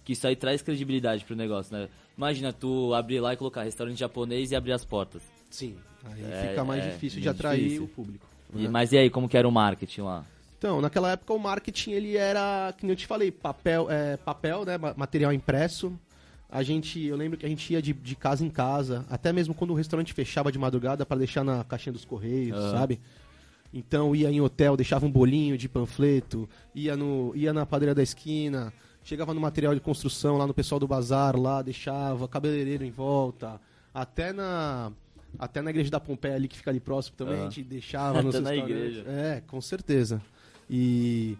[0.03, 1.87] Que isso aí traz credibilidade pro negócio, né?
[2.19, 5.21] Imagina tu abrir lá e colocar restaurante japonês e abrir as portas.
[5.49, 5.77] Sim.
[6.03, 7.83] Aí É, fica mais é, difícil de atrair difícil.
[7.85, 8.27] o público.
[8.53, 8.67] E- né?
[8.69, 10.25] mas e aí, como que era o marketing lá?
[10.57, 14.77] Então, naquela época o marketing ele era, que eu te falei, papel, é, papel, né,
[14.77, 15.97] ma- material impresso.
[16.49, 19.53] A gente, eu lembro que a gente ia de, de casa em casa, até mesmo
[19.53, 22.71] quando o restaurante fechava de madrugada para deixar na caixinha dos correios, Aham.
[22.71, 22.99] sabe?
[23.73, 28.03] Então ia em hotel, deixava um bolinho de panfleto, ia no, ia na padaria da
[28.03, 28.73] esquina,
[29.09, 33.59] chegava no material de construção lá no pessoal do bazar lá, deixava cabeleireiro em volta,
[33.91, 34.91] até na
[35.37, 37.47] até na igreja da Pompeia ali que fica ali próximo também, Aham.
[37.47, 39.03] a gente deixava nos Até na igreja.
[39.07, 40.21] É, com certeza.
[40.69, 41.37] E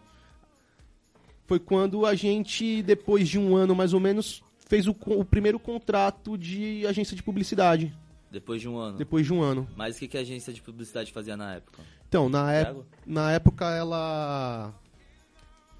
[1.47, 5.60] foi quando a gente, depois de um ano mais ou menos, fez o, o primeiro
[5.60, 7.91] contrato de agência de publicidade.
[8.32, 8.97] Depois de um ano.
[8.97, 9.67] Depois de um ano.
[9.75, 11.82] Mas o que, que a agência de publicidade fazia na época?
[12.08, 14.71] Então, na, ép- na época ela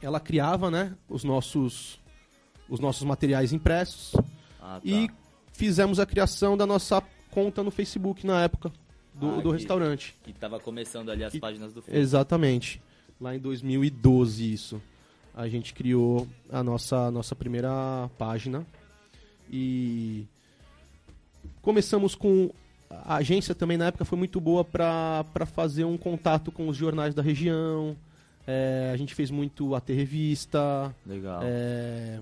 [0.02, 2.00] ela criava, né, os nossos
[2.70, 4.14] os nossos materiais impressos
[4.62, 4.82] Ah, tá.
[4.84, 5.10] e
[5.54, 8.72] fizemos a criação da nossa conta no Facebook na época
[9.16, 10.16] do, Ah, do que- restaurante.
[10.24, 12.00] Que tava começando ali as E- páginas do Facebook.
[12.00, 12.82] Exatamente.
[13.20, 14.82] Lá em 2012 isso.
[15.36, 18.66] A gente criou a nossa a nossa primeira página
[19.52, 20.26] e
[21.62, 22.52] começamos com
[22.90, 27.14] a agência também na época foi muito boa para fazer um contato com os jornais
[27.14, 27.96] da região.
[28.52, 31.42] É, a gente fez muito AT Revista, Legal.
[31.44, 32.20] é,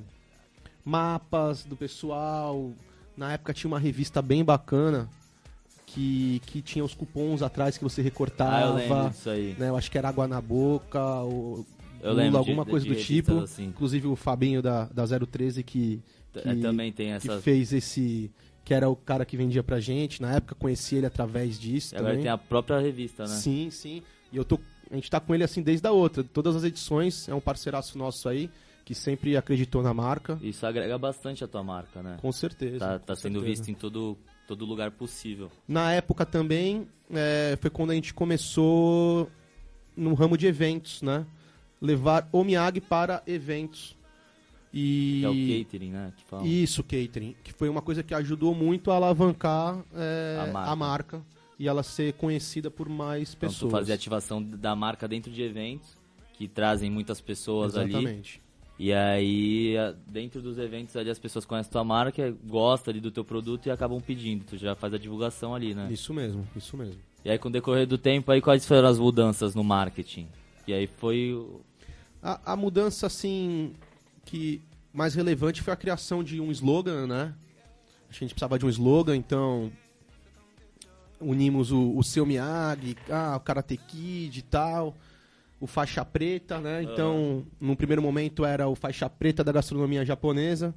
[0.84, 2.74] mapas do pessoal.
[3.16, 5.10] Na época tinha uma revista bem bacana
[5.86, 8.68] que, que tinha os cupons atrás que você ah, recortava.
[8.68, 9.56] eu lembro disso aí.
[9.58, 11.66] né, eu acho que era água na boca, ou
[12.02, 13.40] Eu Lula, lembro alguma de, coisa de do tipo.
[13.40, 13.68] Assim.
[13.68, 16.02] Inclusive o Fabinho da, da 013 que,
[16.34, 17.42] que- é, também tem que essa.
[17.42, 18.30] fez esse.
[18.66, 20.22] que era o cara que vendia pra gente.
[20.22, 21.96] Na época conheci ele através disso.
[21.96, 22.24] Agora também.
[22.24, 23.30] tem a própria revista, né?
[23.30, 24.04] Sim, sim.
[24.32, 24.60] E eu tô.
[24.91, 26.23] A gente tá com ele assim desde a outra.
[26.23, 28.50] Todas as edições, é um parceiraço nosso aí,
[28.86, 30.39] que sempre acreditou na marca.
[30.41, 32.17] Isso agrega bastante a tua marca, né?
[32.21, 32.80] Com certeza.
[32.80, 33.45] Tá, com tá sendo certeza.
[33.45, 35.52] visto em todo, todo lugar possível.
[35.67, 39.30] Na época também, é, foi quando a gente começou
[39.95, 41.26] no ramo de eventos, né?
[41.82, 43.97] Levar o Miyagi para eventos.
[44.73, 46.13] E Que é o catering, né?
[46.43, 47.36] Isso, catering.
[47.43, 51.21] Que foi uma coisa que ajudou muito a alavancar é, A a, marca.
[51.60, 53.72] E ela ser conhecida por mais Então, pessoas.
[53.72, 55.98] fazer ativação da marca dentro de eventos
[56.34, 57.89] que trazem muitas pessoas ali.
[57.91, 58.41] Exatamente.
[58.80, 59.74] E aí,
[60.06, 63.72] dentro dos eventos ali, as pessoas conhecem tua marca, gostam ali do teu produto e
[63.72, 64.46] acabam pedindo.
[64.46, 65.88] Tu já faz a divulgação ali, né?
[65.91, 67.02] Isso mesmo, isso mesmo.
[67.26, 70.28] E aí, com o decorrer do tempo, aí quais foram as mudanças no marketing?
[70.67, 71.36] E aí foi
[72.22, 73.74] A, a mudança, assim,
[74.26, 74.62] que
[74.93, 77.34] mais relevante foi a criação de um slogan, né?
[78.10, 79.72] A gente precisava de um slogan, então
[81.19, 84.95] unimos o, o Seu Miyagi, ah, o Karate Kid e tal,
[85.60, 86.84] o Faixa Preta, né?
[86.84, 90.73] Então, num primeiro momento era o Faixa Preta da gastronomia japonesa.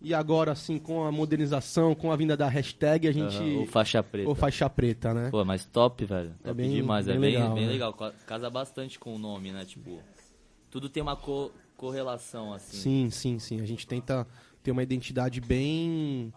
[0.00, 3.34] E agora, assim, com a modernização, com a vinda da hashtag, a gente...
[3.34, 4.30] Aham, o faixa preta.
[4.30, 5.30] o Faixa Preta, né?
[5.30, 6.34] Pô, mas top, velho.
[6.44, 7.06] É Top bem- demais.
[7.06, 7.72] bem é bem legal, bem né?
[7.72, 7.92] legal.
[7.94, 9.64] Ca- Casa bastante com o nome, né?
[9.64, 9.98] Tipo,
[10.70, 12.76] tudo tem uma co- correlação, assim.
[12.76, 13.60] Sim, sim, sim.
[13.62, 14.26] A gente tenta
[14.62, 16.30] ter uma identidade bem,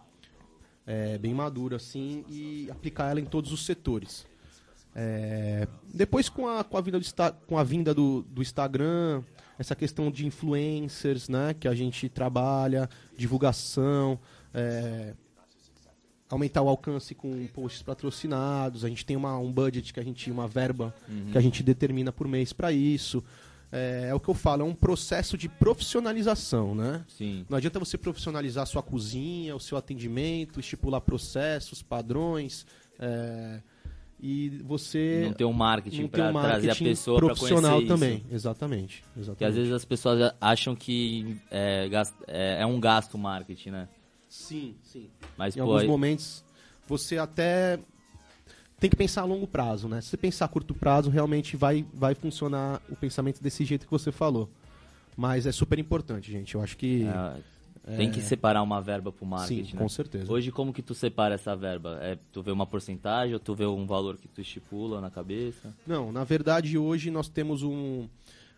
[0.86, 4.26] é, bem madura, assim, e aplicar ela em todos os setores.
[4.94, 7.06] É, depois, com a, com a vinda, do,
[7.46, 9.22] com a vinda do, do Instagram,
[9.58, 14.18] essa questão de influencers, né, que a gente trabalha, divulgação,
[14.54, 15.14] é,
[16.30, 20.30] aumentar o alcance com posts patrocinados, a gente tem uma, um budget que a gente,
[20.30, 20.94] uma verba
[21.30, 23.22] que a gente determina por mês para isso.
[23.72, 27.04] É, é o que eu falo, é um processo de profissionalização, né?
[27.08, 27.44] Sim.
[27.48, 32.66] Não adianta você profissionalizar a sua cozinha, o seu atendimento, estipular processos, padrões,
[32.98, 33.60] é,
[34.22, 38.18] e você Não ter um marketing pra um trazer a pessoa profissional também.
[38.18, 38.34] isso.
[38.34, 39.54] Exatamente, Porque às exatamente.
[39.54, 41.88] vezes as pessoas acham que é,
[42.26, 43.88] é, é um gasto o marketing, né?
[44.28, 45.08] Sim, sim.
[45.38, 46.44] Mas, Em pô, alguns aí- momentos
[46.86, 47.78] você até
[48.80, 50.00] tem que pensar a longo prazo, né?
[50.00, 53.92] Se você pensar a curto prazo, realmente vai, vai funcionar o pensamento desse jeito que
[53.92, 54.48] você falou.
[55.16, 56.54] Mas é super importante, gente.
[56.54, 57.04] Eu acho que.
[57.86, 59.78] é, tem que separar uma verba pro marketing, sim, né?
[59.78, 60.32] com certeza.
[60.32, 61.98] Hoje, como que tu separa essa verba?
[62.00, 65.74] É, tu vê uma porcentagem ou tu vê um valor que tu estipula na cabeça?
[65.86, 68.06] Não, na verdade hoje nós temos um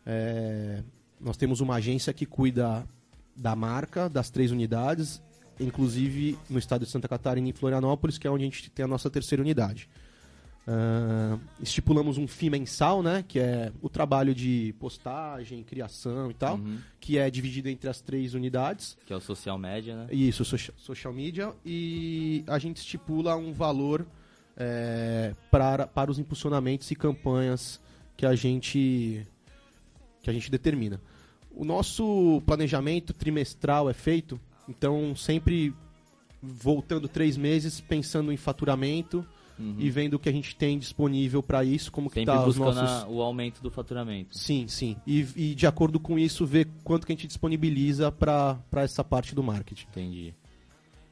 [0.04, 0.82] é,
[1.20, 2.86] nós temos uma agência que cuida
[3.34, 5.22] da marca das três unidades,
[5.58, 8.84] inclusive no estado de Santa Catarina e em Florianópolis, que é onde a gente tem
[8.84, 9.88] a nossa terceira unidade.
[10.66, 16.56] Ah, estipulamos um FII mensal, né, que é o trabalho de postagem, criação e tal,
[16.56, 16.78] Uhum.
[17.00, 18.96] que é dividido entre as três unidades.
[19.04, 20.06] Que é o social media, né?
[20.12, 21.52] Isso, socia- social media.
[21.66, 24.06] E a gente estipula um valor
[24.56, 27.80] é, para, para os impulsionamentos e campanhas
[28.16, 29.26] que a gente
[30.22, 31.00] que a gente determina.
[31.50, 35.74] O nosso planejamento trimestral é feito, então sempre
[36.40, 39.26] voltando três meses, pensando em faturamento
[39.78, 42.26] e vendo o que a gente tem disponível para isso, como que Uhum.
[42.26, 44.36] Sempre tá os nossos o aumento do faturamento.
[44.36, 44.96] Sim, sim.
[45.06, 49.34] E, e de acordo com isso, ver quanto que a gente disponibiliza para essa parte
[49.34, 49.86] do marketing.
[49.90, 50.34] Entendi.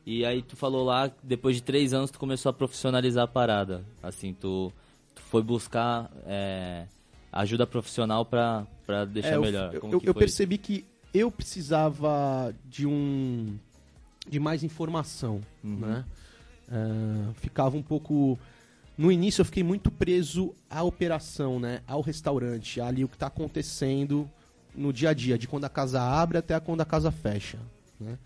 [0.05, 3.85] E aí tu falou lá, depois de três anos tu começou a profissionalizar a parada.
[4.03, 4.73] Assim, tu,
[5.15, 6.87] tu foi buscar é,
[7.33, 8.67] ajuda profissional pra
[9.13, 9.75] deixar É, eu- melhor.
[9.75, 13.57] Eu, Como eu- que eu percebi que eu precisava de um
[14.29, 15.77] de mais informação, Uhum.
[15.79, 16.05] né?
[16.71, 18.39] Ah, ficava um pouco
[18.97, 21.81] no início eu fiquei muito preso à operação, né?
[21.87, 24.31] Ao restaurante, ali o que está acontecendo
[24.75, 27.59] no dia a dia, de quando a casa abre até quando a casa fecha,
[27.99, 28.19] né?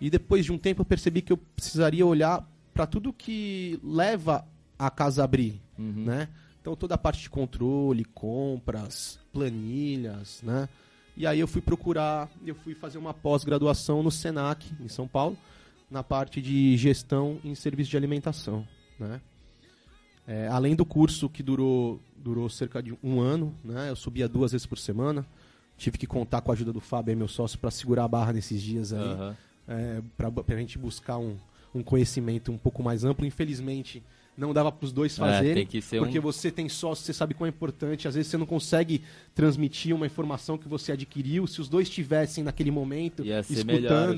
[0.00, 4.46] E depois de um tempo eu percebi que eu precisaria olhar para tudo que leva
[4.78, 6.04] a casa a abrir, Uhum.
[6.04, 6.28] né?
[6.60, 10.68] Então toda a parte de controle, compras, planilhas, né?
[11.16, 15.38] E aí eu fui procurar, eu fui fazer uma pós-graduação no Senac, em São Paulo,
[15.90, 18.66] na parte de gestão em serviço de alimentação,
[18.98, 19.20] né?
[20.26, 23.90] É, além do curso que durou, durou cerca de um ano, né?
[23.90, 25.24] Eu subia duas vezes por semana.
[25.78, 28.60] Tive que contar com a ajuda do Fábio, meu sócio, para segurar a barra nesses
[28.60, 29.00] dias aí.
[29.00, 29.36] Aham.
[29.68, 31.36] É, para a gente buscar um,
[31.74, 33.24] um conhecimento um pouco mais amplo.
[33.26, 34.02] Infelizmente,
[34.36, 35.80] não dava para os dois É, fazerem.
[35.80, 36.22] ser porque um...
[36.22, 38.08] você tem sócio, você sabe como é importante.
[38.08, 39.02] Às vezes você não consegue
[39.34, 41.46] transmitir uma informação que você adquiriu.
[41.46, 43.66] Se os dois estivessem naquele momento Ia escutando,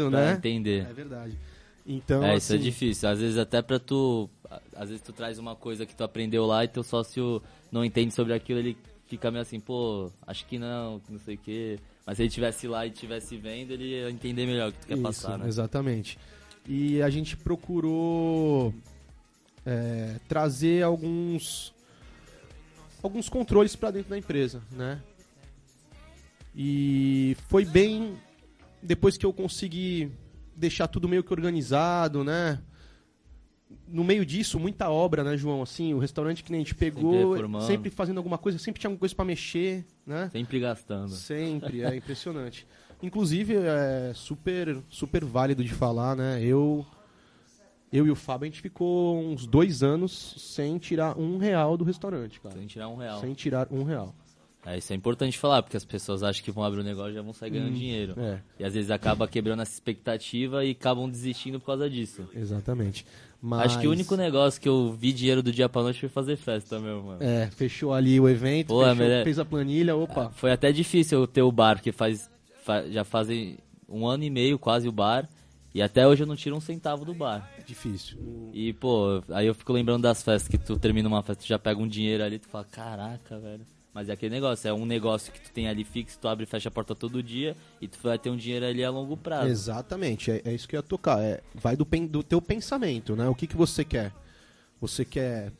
[0.04, 0.32] melhor né?
[0.32, 0.86] entender.
[0.88, 1.38] É verdade.
[1.90, 3.08] Então, é, isso é assim, difícil.
[3.08, 4.28] Às vezes até pra tu.
[4.76, 8.12] Às vezes tu traz uma coisa que tu aprendeu lá e teu sócio não entende
[8.12, 11.78] sobre aquilo, ele fica meio assim, pô, acho que não, não sei o quê.
[12.04, 14.86] Mas se ele estivesse lá e estivesse vendo, ele ia entender melhor o que tu
[14.86, 15.48] quer Isso, passar, né?
[15.48, 16.18] Exatamente.
[16.66, 18.74] E a gente procurou
[19.64, 21.72] é, trazer alguns
[23.02, 25.00] alguns controles para dentro da empresa, né?
[26.54, 28.14] E foi bem
[28.82, 30.12] depois que eu consegui
[30.58, 32.60] deixar tudo meio que organizado, né?
[33.86, 35.62] No meio disso, muita obra, né, João?
[35.62, 37.66] Assim, o restaurante que nem a gente pegou, reformando.
[37.66, 40.28] sempre fazendo alguma coisa, sempre tinha alguma coisa para mexer, né?
[40.32, 41.10] Sempre gastando.
[41.10, 42.66] Sempre, é impressionante.
[43.02, 46.42] Inclusive, é super, super válido de falar, né?
[46.42, 46.84] Eu,
[47.92, 51.84] eu e o Fábio, a gente ficou uns dois anos sem tirar um real do
[51.84, 52.56] restaurante, cara.
[52.56, 53.20] Sem tirar um real.
[53.20, 54.14] Sem tirar um real.
[54.66, 57.14] É, isso é importante falar, porque as pessoas acham que vão abrir um negócio e
[57.14, 58.14] já vão sair ganhando Hum, dinheiro.
[58.18, 62.28] É, E às vezes acaba quebrando essa expectativa e acabam desistindo por causa disso.
[62.34, 63.06] exatamente.
[63.40, 66.08] Mas, Acho que o único negócio que eu vi dinheiro do dia pra noite foi
[66.08, 67.22] fazer festa, meu mano.
[67.22, 70.30] É, fechou ali o evento, Pô, é fechou, melhor- fez a planilha, opa.
[70.32, 72.28] Foi até difícil eu ter o bar, porque faz,
[72.64, 73.56] fa- já fazem
[73.88, 75.28] um ano e meio quase o bar.
[75.72, 77.48] E até hoje eu não tiro um centavo do bar.
[77.64, 78.18] Difícil.
[78.52, 81.58] E, pô, aí eu fico lembrando das festas que tu termina uma festa, tu já
[81.58, 83.64] pega um dinheiro ali, tu fala, caraca, velho.
[83.98, 86.46] Mas é aquele negócio, é um negócio que tu tem ali fixo, tu abre e
[86.46, 89.48] fecha a porta todo dia e tu vai ter um dinheiro ali a longo prazo.
[89.48, 91.20] Exatamente, é, é isso que eu ia tocar.
[91.20, 93.28] É, vai do, pen- do teu pensamento, né?
[93.28, 94.12] O que, que você quer?
[94.80, 95.50] Você quer.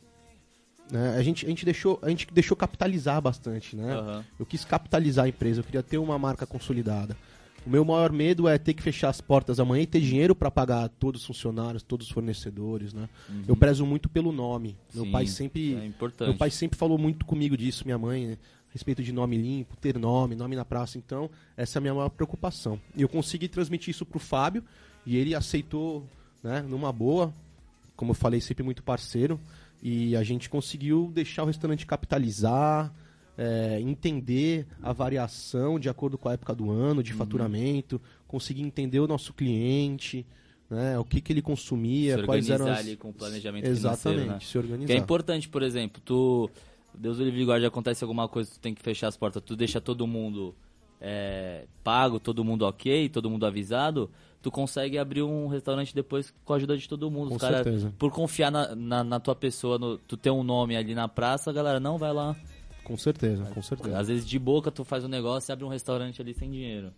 [0.89, 1.17] né?
[1.17, 3.93] A, gente, a, gente deixou, a gente deixou capitalizar bastante, né?
[3.93, 4.25] Aham.
[4.39, 7.17] Eu quis capitalizar a empresa, eu queria ter uma marca consolidada.
[7.65, 10.49] O meu maior medo é ter que fechar as portas amanhã e ter dinheiro para
[10.49, 13.09] pagar todos os funcionários, todos os fornecedores, né?
[13.47, 14.77] Eu prezo muito pelo nome.
[14.93, 16.29] Meu Sim, pai sempre É importante.
[16.29, 18.37] meu pai sempre falou muito comigo disso, minha mãe, né?
[18.69, 20.97] a respeito de nome limpo, ter nome, nome na praça.
[20.97, 22.79] Então, essa é a minha maior preocupação.
[22.95, 24.63] E eu consegui transmitir isso pro Fábio
[25.05, 26.05] e ele aceitou,
[26.43, 27.33] né, numa boa,
[27.95, 29.39] como eu falei, sempre muito parceiro.
[29.81, 32.93] E a gente conseguiu deixar o restaurante capitalizar,
[33.41, 37.01] é, entender a variação de acordo com a época do ano, Uhum.
[37.03, 40.25] de faturamento, conseguir entender o nosso cliente,
[40.69, 42.87] né, o que, que ele consumia, se quais eram organizar as...
[42.87, 44.39] ali com o planejamento Exatamente, né?
[44.41, 44.87] se organizar.
[44.87, 46.49] Que é importante, por exemplo, tu.
[46.93, 49.79] Deus o livre guarde, acontece alguma coisa, tu tem que fechar as portas, tu deixa
[49.79, 50.53] todo mundo
[50.99, 54.09] é, pago, todo mundo ok, todo mundo avisado,
[54.41, 57.29] tu consegue abrir um restaurante depois com a ajuda de todo mundo.
[57.29, 57.93] Com Os cara, certeza.
[57.97, 61.51] por confiar na, na, na tua pessoa, no- tu ter um nome ali na praça,
[61.51, 62.35] a galera, não, vai lá.
[62.89, 63.99] Com certeza, com certeza.
[63.99, 66.91] Às vezes de boca tu faz um negócio e abre um restaurante ali sem dinheiro.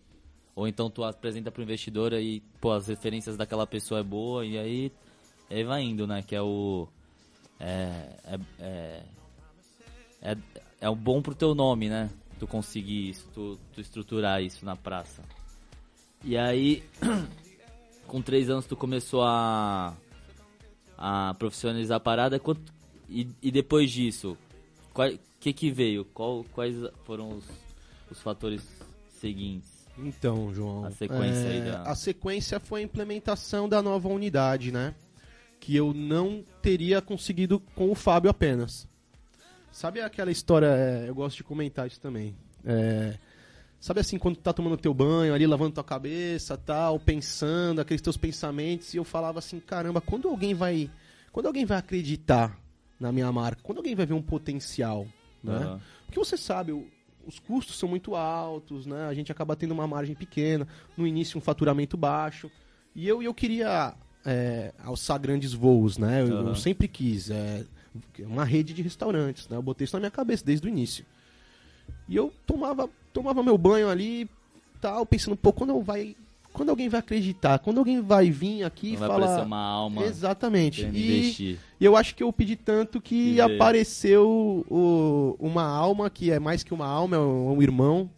[0.56, 4.58] Ou então tu apresenta pro investidor e, pô, as referências daquela pessoa é boa e
[4.58, 4.92] aí,
[5.50, 6.22] aí vai indo, né?
[6.22, 6.88] Que é o.
[7.60, 8.16] É.
[8.24, 9.04] É, é,
[10.22, 10.38] é,
[10.80, 12.10] é o bom pro teu nome, né?
[12.40, 15.22] Tu conseguir isso, tu, tu estruturar isso na praça.
[16.24, 16.86] E aí,
[18.08, 19.94] com três anos tu começou a.
[20.98, 22.42] a profissionalizar a parada.
[23.10, 24.38] E, e depois disso,
[24.96, 26.06] o que que veio?
[26.06, 26.76] Qual, quais
[27.06, 27.46] foram os,
[28.10, 28.62] os fatores
[29.20, 29.70] seguintes?
[29.98, 30.86] Então, João.
[30.86, 34.94] A sequência aí é, da- A sequência foi a implementação da nova unidade, né?
[35.60, 38.88] Que eu não teria conseguido com o Fábio apenas.
[39.72, 42.36] Sabe aquela história, é, eu gosto de comentar isso também.
[42.66, 43.18] É,
[43.80, 48.02] sabe assim, quando tu tá tomando teu banho ali, lavando tua cabeça, tal, pensando, aqueles
[48.02, 50.90] teus pensamentos, e eu falava assim, caramba, quando alguém vai.
[51.32, 52.60] Quando alguém vai acreditar
[53.02, 55.08] na minha marca, quando alguém vai ver um potencial,
[55.44, 55.56] né?
[55.58, 55.82] Aham.
[56.06, 56.88] Porque você sabe, o-
[57.26, 59.08] os custos são muito altos, né?
[59.08, 62.50] A gente acaba tendo uma margem pequena, no início um faturamento baixo.
[62.96, 66.22] E eu, eu queria é, alçar grandes voos, né?
[66.22, 66.56] Eu, eu Aham.
[66.56, 67.30] sempre quis.
[67.32, 67.66] É,
[68.20, 69.58] uma rede de restaurantes, né?
[69.58, 71.04] Eu botei isso na minha cabeça desde o início.
[72.08, 74.30] E eu tomava, tomava meu banho ali,
[74.80, 76.16] tal, pensando, pô, quando eu vai.
[76.54, 79.44] Quando alguém vai acreditar, quando alguém vai vir aqui e falar.
[79.46, 80.84] uma alma Exatamente.
[80.84, 81.60] E, investir.
[81.80, 86.64] e eu acho que eu pedi tanto que apareceu o- uma alma que é mais
[86.64, 88.10] que uma alma, é um, um irmão,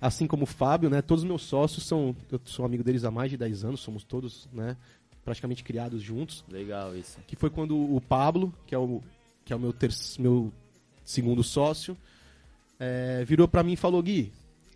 [0.00, 1.00] assim como o Fábio, né?
[1.00, 4.02] Todos os meus sócios são, eu sou amigo deles há mais de 10 anos, somos
[4.04, 4.76] todos, né,
[5.24, 6.44] praticamente criados juntos.
[6.50, 7.18] Legal isso.
[7.26, 9.00] Que foi quando o Pablo, que é o
[9.44, 10.52] que é o meu ter, meu
[11.04, 11.96] segundo sócio,
[12.80, 14.32] é, virou para mim e falou: Gui,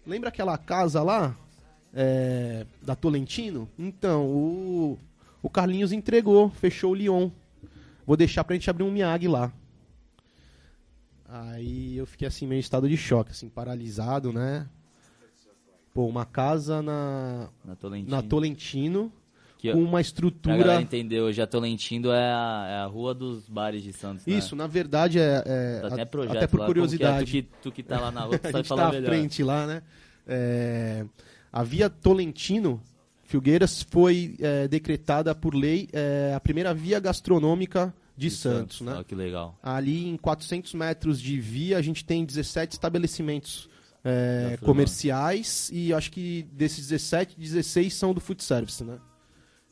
[0.07, 1.37] lembra aquela casa lá
[1.95, 3.69] é, da Tolentino?
[3.79, 4.99] Então, o,
[5.43, 7.31] o Carlinhos entregou, fechou o Lyon.
[8.07, 9.53] Vou deixar pra gente abrir um Miag lá.
[11.29, 14.67] Aí eu fiquei assim, meio em estado de choque, assim, paralisado, né?
[15.95, 18.11] Pô, uma casa na, Na Tolentino.
[18.17, 19.13] na Tolentino,
[19.59, 20.81] Que, com uma estrutura.
[21.25, 24.35] hoje a Tolentino é a, é a rua dos bares de Santos, né?
[24.35, 25.43] Isso, na verdade, é.
[25.47, 27.31] é Tá até projeto até por lá, curiosidade.
[27.31, 27.43] que é?
[27.43, 28.93] Tu, que, tu que tá lá na rua, tu a sabe gente falar tá à
[28.93, 29.07] melhor.
[29.09, 29.83] frente lá, né?
[30.27, 31.05] É,
[31.53, 32.81] a Via Tolentino
[33.31, 38.97] Filgueiras foi é, decretada por lei é, a primeira via gastronômica de, Santos, né?
[38.99, 39.57] Ó, que legal.
[39.63, 43.69] Ali em 400 metros de via a gente tem 17 estabelecimentos
[44.05, 48.99] é, comerciais e acho que desses 17, 16 são do food service, né?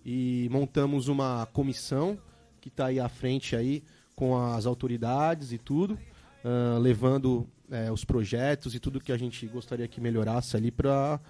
[0.07, 2.17] E montamos uma comissão
[2.61, 3.83] que está aí à frente aí
[4.15, 5.99] com as autoridades e tudo,
[6.45, 7.47] ah, levando
[7.93, 11.21] os projetos e tudo que a gente gostaria que melhorasse ali para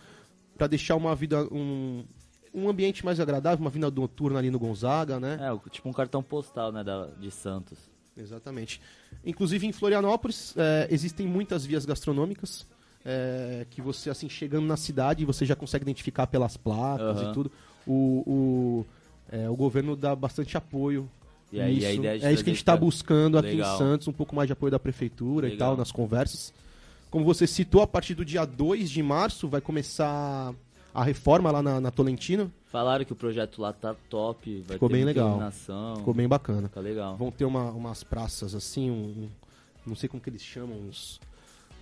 [0.58, 2.04] para deixar uma vida um,
[2.52, 5.38] um ambiente mais agradável, uma vida noturna ali no Gonzaga, né?
[5.40, 7.78] É, tipo um cartão postal, né, da, de Santos.
[8.16, 8.80] Exatamente.
[9.24, 12.66] Inclusive em Florianópolis é, existem muitas vias gastronômicas
[13.04, 17.30] é, que você assim chegando na cidade você já consegue identificar pelas placas Aham.
[17.30, 17.52] e tudo.
[17.86, 18.86] O, o,
[19.30, 21.08] é, o governo dá bastante apoio.
[21.50, 23.74] E aí de é isso que a gente está buscando aqui Legal.
[23.74, 25.68] em Santos, um pouco mais de apoio da prefeitura e Legal.
[25.70, 26.52] tal nas conversas.
[27.10, 30.54] Como você citou, a partir do dia 2 de março vai começar
[30.94, 32.52] a reforma lá na, na Tolentino.
[32.66, 35.28] Falaram que o projeto lá tá top, vai Ficou ter bem legal.
[35.28, 35.96] iluminação.
[35.96, 36.68] Ficou bem bacana.
[36.68, 37.16] Fica legal.
[37.16, 39.28] Vão ter uma- umas praças assim, um,
[39.86, 41.18] não sei como que eles chamam, uns,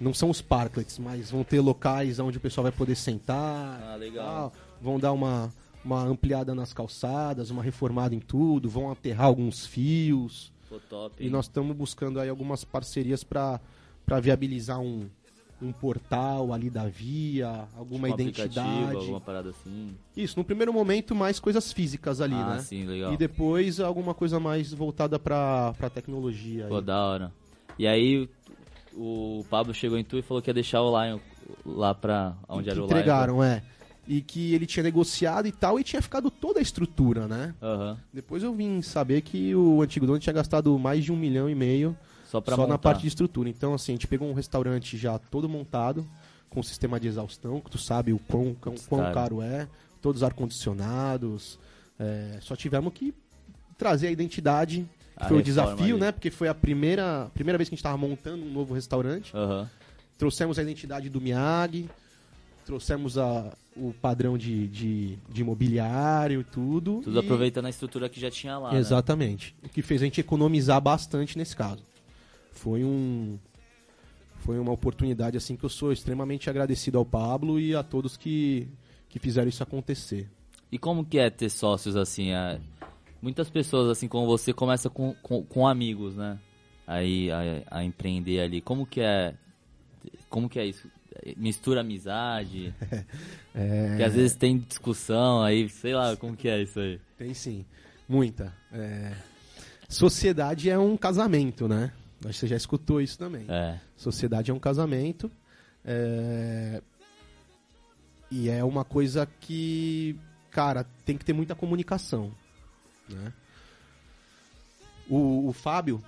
[0.01, 3.81] não são os parklets, mas vão ter locais onde o pessoal vai poder sentar.
[3.83, 4.25] Ah, legal.
[4.25, 4.53] tal.
[4.81, 5.53] Vão dar uma,
[5.85, 10.53] uma ampliada nas calçadas, uma reformada em tudo, vão aterrar alguns fios.
[10.63, 11.25] Ficou top.
[11.25, 13.61] E nós estamos buscando aí algumas parcerias para
[14.23, 15.09] viabilizar um,
[15.61, 18.97] um portal ali da via, alguma Tipo identidade.
[18.97, 19.95] alguma parada assim.
[20.17, 22.59] Isso, no primeiro momento mais coisas físicas ali, ah, né?
[22.61, 23.13] sim, legal.
[23.13, 26.67] E depois alguma coisa mais voltada pra, pra tecnologia.
[26.69, 26.83] Pô, aí.
[26.83, 27.33] da hora.
[27.79, 28.29] E aí
[28.95, 31.19] o Pablo chegou em tu e falou que ia deixar o Lion
[31.65, 32.87] lá pra onde era o Lion.
[32.87, 33.63] entregaram, é.
[34.09, 37.55] E que ele tinha negociado e tal, e tinha ficado toda a estrutura, né?
[37.61, 37.99] Aham.
[38.13, 41.55] Depois eu vim saber que o antigo dono tinha gastado mais de um milhão e
[41.55, 41.97] meio
[42.37, 42.73] Só pra só montar.
[42.75, 43.49] na parte de estrutura.
[43.49, 46.07] Então, assim, a gente pegou um restaurante já todo montado,
[46.51, 49.69] com sistema de exaustão, que tu sabe o quão, quão, quão caro é,
[50.01, 51.59] todos ar-condicionados.
[51.99, 53.15] é, só tivemos que
[53.79, 56.01] trazer a identidade, que A foi o desafio, ali.
[56.01, 56.13] né?
[56.13, 59.35] Porque foi a primeira, primeira vez que a gente estava montando um novo restaurante.
[59.37, 59.69] Aham.
[60.19, 61.91] Trouxemos a identidade do Miyagi,
[62.65, 67.01] trouxemos a, o padrão de, de, de imobiliário e tudo.
[67.05, 68.73] Tudo e- aproveitando a estrutura que já tinha lá.
[68.73, 68.79] né?
[68.79, 69.55] Exatamente.
[69.63, 71.83] O que fez a gente economizar bastante nesse caso.
[72.57, 73.39] Foi um.
[74.41, 78.69] Foi uma oportunidade assim que eu sou extremamente agradecido ao Pablo e a todos que,
[79.09, 80.29] que fizeram isso acontecer.
[80.71, 82.33] E como que é ter sócios assim?
[82.33, 82.61] é?
[83.21, 86.39] Muitas pessoas assim como você começam com, com, com amigos, né?
[86.87, 88.61] Aí a, a empreender ali.
[88.61, 89.35] Como que é?
[90.29, 90.89] Como que é isso?
[91.37, 92.75] Mistura amizade?
[93.59, 97.01] É, Porque às vezes tem discussão aí, sei lá, como que é isso aí?
[97.17, 97.65] Tem sim.
[98.07, 98.53] Muita.
[98.71, 99.15] É,
[99.89, 101.91] Sociedade é um casamento, né?
[102.29, 103.45] Acho que você já escutou isso também.
[103.49, 103.79] É.
[103.97, 105.31] Sociedade é um casamento.
[105.85, 106.83] é,
[108.31, 110.17] E é uma coisa que,
[110.51, 112.33] cara, tem que ter muita comunicação.
[113.09, 113.33] Né?
[115.09, 116.03] O, o Fábio,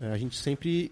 [0.00, 0.90] é, a gente sempre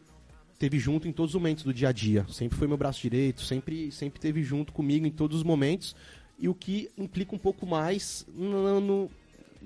[0.58, 2.24] teve junto em todos os momentos do dia a dia.
[2.28, 5.96] Sempre foi meu braço direito, sempre, sempre teve junto comigo em todos os momentos.
[6.38, 9.10] E o que implica um pouco mais no, no-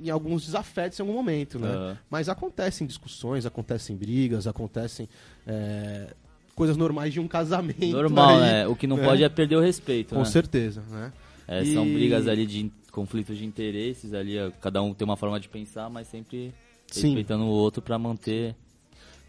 [0.03, 1.68] em alguns desafetos em algum momento, né?
[1.74, 1.99] Aham.
[2.11, 5.09] Mas acontecem discussões, acontecem brigas, acontecem
[5.47, 6.14] é,
[6.55, 7.86] coisas normais de um casamento.
[7.86, 8.66] Normal, aí, né?
[8.66, 9.05] O que não né?
[9.05, 10.26] pode é perder o respeito, Com né?
[10.26, 11.12] certeza, né?
[11.49, 15.16] É, São E- brigas ali de conflitos de interesses ali, ó, cada um tem uma
[15.16, 16.53] forma de pensar, mas sempre
[16.90, 17.09] Sim.
[17.09, 18.57] respeitando o outro pra manter.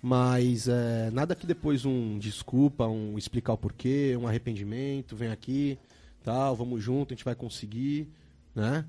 [0.01, 5.78] Mas é, nada que depois um desculpa, um explicar o porquê, um arrependimento, vem aqui,
[6.24, 8.07] tal, vamos junto, a gente vai conseguir,
[8.55, 8.86] né?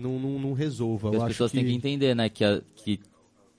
[0.00, 1.08] Não, não, não resolva.
[1.12, 1.58] Eu as pessoas que...
[1.58, 2.98] têm que entender, né, que, a- que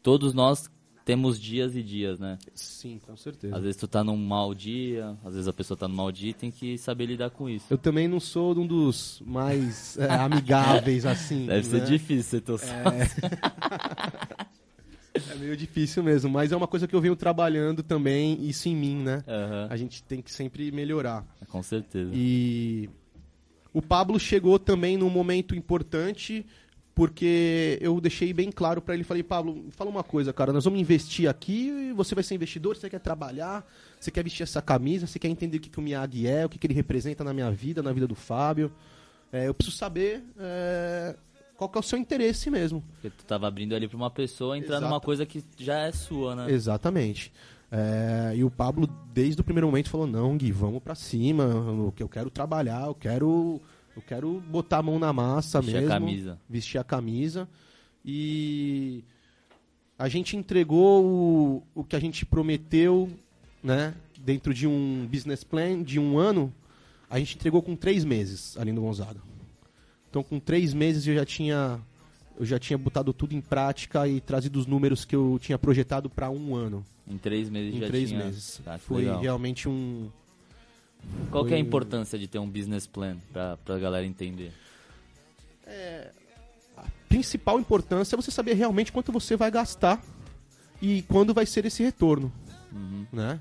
[0.01, 0.69] todos nós
[1.03, 2.37] temos dias e dias, né?
[2.53, 3.55] Sim, com certeza.
[3.55, 6.29] Às vezes tu tá num mau dia, às vezes a pessoa tá num mau dia
[6.29, 7.65] e tem que saber lidar com isso.
[7.69, 11.47] Eu também não sou um dos mais é, amigáveis, assim.
[11.47, 11.85] Deve ser né?
[11.85, 13.21] difícil ser teu sócio.
[15.13, 18.75] É meio difícil mesmo, mas é uma coisa que eu venho trabalhando também, isso em
[18.75, 19.23] mim, né?
[19.27, 21.25] Aham, A gente tem que sempre melhorar.
[21.49, 22.09] Com certeza.
[22.13, 22.89] E
[23.73, 26.45] o Pablo chegou também num momento importante
[26.93, 30.79] porque eu deixei bem claro pra ele, falei, Pablo, fala uma coisa, cara, nós vamos
[30.79, 33.65] investir aqui, você vai ser investidor, você quer trabalhar,
[33.99, 36.49] você quer vestir essa camisa, você quer entender o que, que o Miyagi é, o
[36.49, 38.71] que, que ele representa na minha vida, na vida do Fábio.
[39.31, 41.15] É, eu preciso saber é,
[41.55, 42.83] qual que é o seu interesse mesmo.
[42.93, 44.87] Porque tu tava abrindo ali pra uma pessoa entrar Exato.
[44.87, 46.51] numa coisa que já é sua, né?
[46.51, 47.31] Exatamente.
[47.71, 51.93] É, e o Pablo, desde o primeiro momento, falou: não, Gui, vamos pra cima, eu,
[51.97, 53.61] eu quero trabalhar, eu quero,
[53.95, 55.93] eu quero botar a mão na massa Vestir a mesmo.
[55.93, 56.39] camisa.
[56.49, 57.47] Vestir a camisa.
[58.03, 59.03] E
[59.97, 63.09] a gente entregou o, o que a gente prometeu,
[63.63, 63.93] né?
[64.19, 66.53] Dentro de um business plan de um ano,
[67.09, 69.21] a gente entregou com três meses ali no Gonzaga.
[70.09, 71.79] Então, com três meses eu já tinha
[72.37, 76.09] eu já tinha botado tudo em prática e trazido os números que eu tinha projetado
[76.09, 76.83] para um ano.
[77.11, 78.23] Em três meses Em já três tinha.
[78.25, 78.61] meses.
[78.63, 79.19] Tá, Foi legal.
[79.19, 80.09] realmente um.
[81.29, 84.51] Qual que é a foi- importância de ter um business plan pra, pra galera entender?
[86.77, 90.01] A principal importância é você saber realmente quanto você vai gastar
[90.81, 92.31] e quando vai ser esse retorno.
[92.71, 93.05] Uhum.
[93.11, 93.39] Né?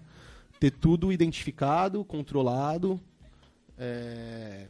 [0.59, 3.01] Ter tudo identificado, controlado,
[3.79, 4.67] é,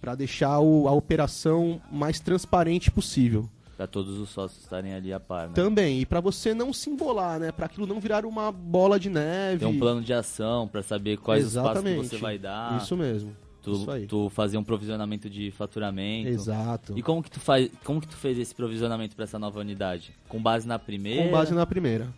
[0.00, 3.48] para deixar o- a operação mais transparente possível.
[3.82, 5.54] Pra todos os sócios estarem ali a par, né?
[5.54, 7.50] Também, e para você não se embolar, né?
[7.50, 9.58] Para aquilo não virar uma bola de neve.
[9.58, 12.80] Ter um plano de ação pra saber quais os passos que você vai dar.
[12.80, 13.36] Isso mesmo.
[13.60, 14.06] tu, isso aí.
[14.06, 16.28] tu fazer um provisionamento de faturamento.
[16.28, 16.96] Exato.
[16.96, 20.14] E como que tu faz, como que tu fez esse provisionamento pra essa nova unidade?
[20.28, 21.24] Com base na primeira?
[21.24, 22.08] Com base na primeira.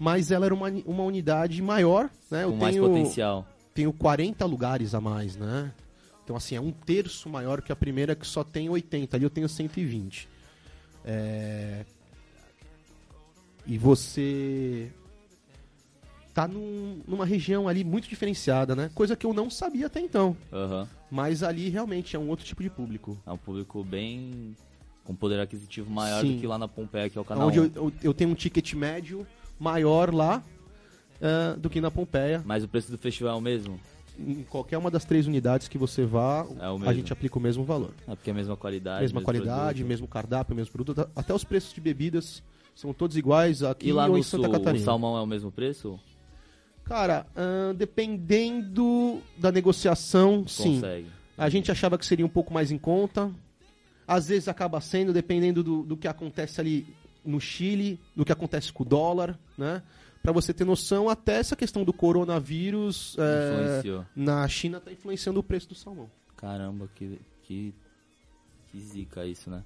[0.00, 2.42] Mas ela era uma, uma unidade maior, né?
[2.42, 3.46] Eu com mais tenho, potencial.
[3.72, 5.72] tenho 40 lugares a mais, né?
[6.24, 9.16] Então, assim, é um terço maior que a primeira, que só tem 80.
[9.16, 10.34] Ali eu tenho 120.
[11.06, 11.84] É...
[13.64, 14.90] E você
[16.34, 18.90] tá num- numa região ali muito diferenciada, né?
[18.94, 20.36] Coisa que eu não sabia até então.
[20.52, 20.88] Aham.
[21.10, 23.16] Mas ali realmente é um outro tipo de público.
[23.26, 24.54] É um público bem
[25.04, 26.34] com poder aquisitivo maior Sim.
[26.34, 27.62] do que lá na Pompeia, que é o canal Onde 1.
[27.64, 29.26] eu, eu, eu tenho um ticket médio
[29.58, 30.42] maior lá
[31.22, 32.42] ah, do que na Pompeia.
[32.44, 33.80] Mas o preço do festival é o mesmo?
[34.18, 37.42] Em qualquer uma das três unidades que você vá, É o a gente aplica o
[37.42, 37.92] mesmo valor.
[38.08, 39.02] É porque é a mesma qualidade.
[39.02, 39.88] mesma mesmo qualidade, produto.
[39.88, 41.08] mesmo cardápio, mesmo produto.
[41.14, 42.42] Até os preços de bebidas
[42.74, 44.84] são todos iguais aqui E lá ou no em sul, Santa o Catarina.
[44.84, 45.98] salmão é o mesmo preço?
[46.84, 47.26] Cara,
[47.76, 50.74] dependendo da negociação, sim.
[50.76, 51.06] Consegue.
[51.38, 53.30] A gente achava que seria um pouco mais em conta.
[54.06, 56.86] Às vezes acaba sendo, dependendo do, do que acontece ali
[57.24, 59.82] no Chile, do que acontece com o dólar, né?
[60.26, 63.52] Pra você ter noção, até essa questão do coronavírus é,
[64.16, 66.10] na China tá influenciando o preço do salmão.
[66.36, 67.72] Caramba, que, que,
[68.72, 69.62] que zica isso, né?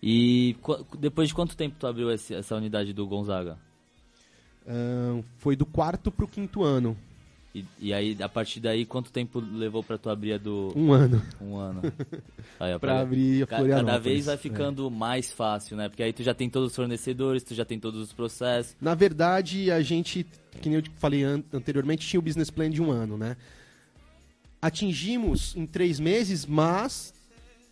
[0.00, 0.54] E
[1.00, 3.58] depois de quanto tempo tu abriu esse- essa unidade do Gonzaga?
[5.38, 6.96] Foi do quarto pro quinto ano.
[7.54, 10.92] E, e aí, a partir daí, quanto tempo levou pra tu abrir a do Um
[10.92, 11.22] ano.
[11.40, 11.82] um ano?
[12.58, 13.92] Aí, Pra abrir a Ca- Florianópolis.
[13.92, 14.38] Cada vez vai É.
[14.38, 15.88] ficando mais fácil, né?
[15.88, 18.74] Porque aí tu já tem todos os fornecedores, tu já tem todos os processos.
[18.80, 20.26] Na verdade, a gente,
[20.60, 23.36] que nem eu falei an- anteriormente, tinha o business plan de um ano, né?
[24.60, 27.12] Atingimos em três meses, mas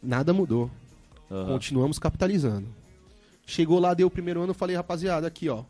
[0.03, 0.71] nada mudou.
[1.31, 1.47] Aham.
[1.55, 2.69] Continuamos capitalizando.
[3.47, 5.65] Chegou lá, deu o primeiro ano, eu falei, rapaziada, aqui ó.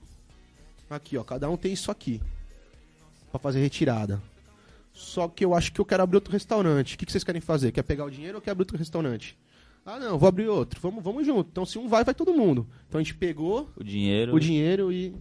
[0.91, 2.21] Aqui ó, cada um tem isso aqui.
[3.33, 4.23] Pra fazer retirada.
[4.93, 6.95] Só que eu acho que eu quero abrir outro restaurante.
[6.95, 7.73] O que, que vocês querem fazer?
[7.73, 9.37] Quer pegar o dinheiro ou quer abrir outro restaurante?
[9.85, 10.79] Ah, não, vou abrir outro.
[10.81, 11.49] Vamos, vamos junto.
[11.51, 12.67] Então, se um vai, vai todo mundo.
[12.89, 14.35] Então, a gente pegou O dinheiro.
[14.35, 15.15] o dinheiro e,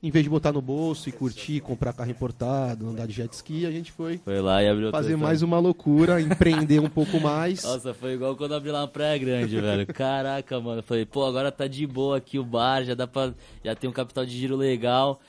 [0.00, 3.66] em vez de botar no bolso e curtir, comprar carro importado, andar de jet ski,
[3.66, 7.20] a gente foi Foi lá e abriu outro fazer mais uma loucura, empreender um pouco
[7.20, 7.64] mais.
[7.66, 9.86] Nossa, foi igual quando abri lá na Praia Grande, velho.
[9.88, 10.80] Caraca, mano.
[10.82, 13.34] Falei, pô, agora tá de boa aqui o bar, já dá pra.
[13.64, 15.20] Já tem um capital de giro legal.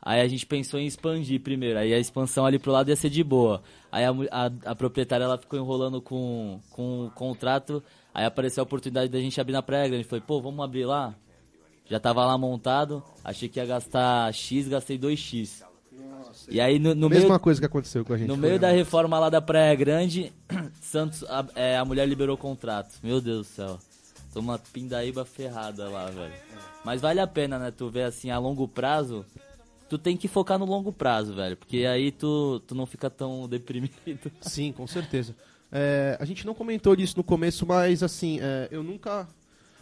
[0.00, 1.78] Aí a gente pensou em expandir primeiro.
[1.78, 3.62] Aí a expansão ali pro lado ia ser de boa.
[3.90, 7.82] Aí a, a, a proprietária ela ficou enrolando com, com o contrato.
[8.14, 10.04] Aí apareceu a oportunidade da gente abrir na Praia Grande.
[10.04, 11.14] Falei, pô, vamos abrir lá?
[11.86, 13.02] Já tava lá montado.
[13.24, 15.66] Achei que ia gastar X, gastei 2X.
[16.48, 17.22] E aí no, no meio.
[17.22, 18.28] Mesma coisa que aconteceu com a gente.
[18.28, 18.58] No foi, meio né?
[18.58, 20.32] da reforma lá da Praia Grande,
[20.80, 22.98] Santos, a, é, a mulher liberou o contrato.
[23.02, 23.78] Meu Deus do céu.
[24.32, 26.32] Tô uma pindaíba ferrada lá, velho.
[26.84, 27.70] Mas vale a pena, né?
[27.70, 29.24] Tu ver assim, a longo prazo,
[29.88, 31.56] tu tem que focar no longo prazo, velho.
[31.56, 33.92] Porque aí tu, tu não fica tão deprimido.
[34.40, 35.34] Sim, com certeza.
[35.70, 39.28] É, a gente não comentou disso no começo, mas assim, é, eu nunca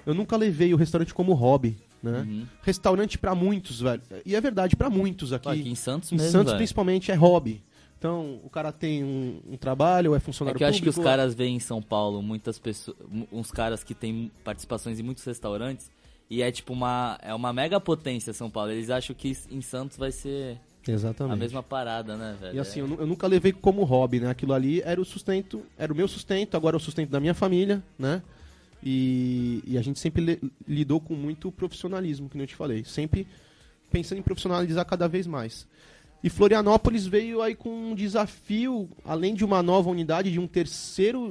[0.05, 2.21] eu nunca levei o restaurante como hobby, né?
[2.21, 2.47] Uhum.
[2.63, 4.03] Restaurante pra muitos, velho.
[4.25, 5.49] E é verdade, pra muitos aqui.
[5.49, 6.59] Aqui em Santos em mesmo, Santos, velho.
[6.59, 7.63] principalmente, é hobby.
[7.99, 10.95] Então, o cara tem um, um trabalho, é É funcionário que eu acho que os
[10.97, 11.11] público.
[11.11, 12.97] caras veem em São Paulo muitas pessoas,
[13.33, 15.91] uns caras que têm participações em muitos restaurantes
[16.29, 18.71] e é tipo uma é uma mega potência São Paulo.
[18.73, 21.33] Eles acham que em Santos vai ser Exatamente.
[21.35, 22.57] a mesma parada, né, velho?
[22.57, 24.31] E assim, eu, nu- eu nunca levei como hobby, né?
[24.31, 27.35] Aquilo ali era o sustento, era o meu sustento, agora é o sustento da minha
[27.35, 28.23] família, né?
[28.83, 32.85] E, e a gente sempre lidou com muito profissionalismo, que eu te falei.
[32.85, 33.27] Sempre
[33.91, 35.67] pensando em profissionalizar cada vez mais.
[36.23, 41.29] E Florianópolis veio aí com um desafio, além de uma nova unidade, de um terceiro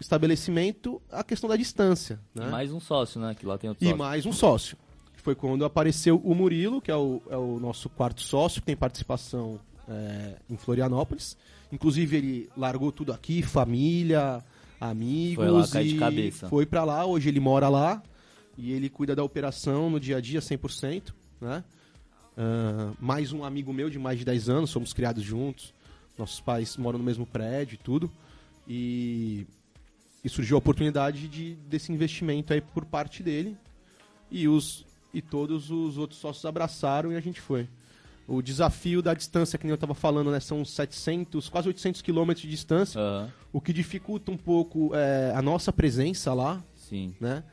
[0.00, 2.20] estabelecimento, a questão da distância.
[2.34, 2.46] Né?
[2.46, 3.34] E mais um sócio, né?
[3.34, 3.98] Que lá tem outro E sócio.
[3.98, 4.76] mais um sócio.
[5.16, 8.76] Foi quando apareceu o Murilo, que é o, é o nosso quarto sócio, que tem
[8.76, 11.36] participação é, em Florianópolis.
[11.72, 14.42] Inclusive, ele largou tudo aqui, família,
[14.80, 15.44] amigos.
[15.44, 16.48] Foi lá, cair de cabeça.
[16.48, 18.02] Foi pra lá, hoje ele mora lá.
[18.56, 21.64] E ele cuida da operação no dia a dia 100%, né?
[22.36, 25.74] Ah, mais um amigo meu de mais de 10 anos, somos criados juntos.
[26.18, 28.10] Nossos pais moram no mesmo prédio e tudo.
[28.68, 29.46] E,
[30.26, 33.56] e surgiu a oportunidade de, desse investimento aí por parte dele.
[34.28, 37.68] E, os, e todos os outros sócios abraçaram e a gente foi.
[38.26, 40.40] O desafio da distância, que nem eu estava falando, né?
[40.40, 43.00] São 700, quase 800 quilômetros de distância.
[43.00, 47.14] Aham, O que dificulta um pouco é, a nossa presença lá, sim.
[47.20, 47.44] né?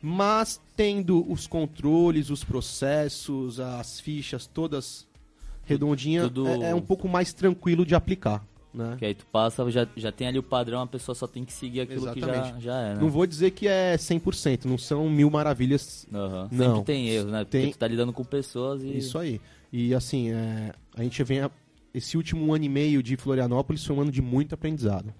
[0.00, 5.06] Mas tendo os controles, os processos, as fichas todas
[5.66, 8.42] redondinhas, Tudo- é, é um pouco mais tranquilo de aplicar,
[8.74, 8.96] né?
[8.98, 11.52] Que aí tu passa, já, já tem ali o padrão, a pessoa só tem que
[11.52, 12.64] seguir aquilo que já, Exatamente.
[12.64, 13.00] já é, né?
[13.00, 16.48] Não vou dizer que é 100%, não são mil maravilhas Aham.
[16.50, 16.66] Não.
[16.76, 17.44] Sempre tem erros, né?
[17.44, 18.96] Porque Tem- tu tá lidando com pessoas e...
[18.98, 19.40] Isso aí.
[19.72, 21.40] E assim, é, a gente vem.
[21.40, 21.50] a-
[21.94, 25.14] esse último ano e meio de Florianópolis foi um ano de muito aprendizado.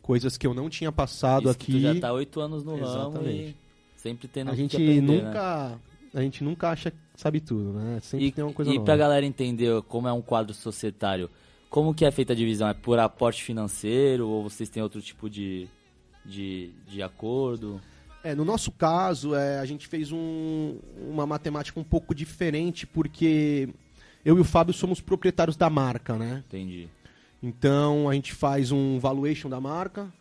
[0.00, 1.72] Coisas que eu não tinha passado Isso aqui.
[1.72, 3.32] tu já tá oito anos no ramo Exatamente.
[3.50, 3.56] e
[3.96, 5.22] sempre tendo a gente aprender, né?
[5.24, 5.78] nunca.
[6.14, 7.98] A gente nunca acha que sabe tudo, né?
[8.02, 8.84] Sempre E, tem uma coisa e nova.
[8.84, 11.30] pra galera entender como é um quadro societário,
[11.70, 12.68] como que é feita a divisão?
[12.68, 15.66] É por aporte financeiro ou vocês têm outro tipo de,
[16.26, 17.80] de, de acordo?
[18.22, 20.76] É, no nosso caso, é, a gente fez um-
[21.08, 23.68] uma matemática um pouco diferente, porque
[24.24, 26.44] eu e o Fábio somos proprietários da marca, né?
[26.48, 26.88] Entendi.
[27.42, 30.12] Então a gente faz um valuation da marca,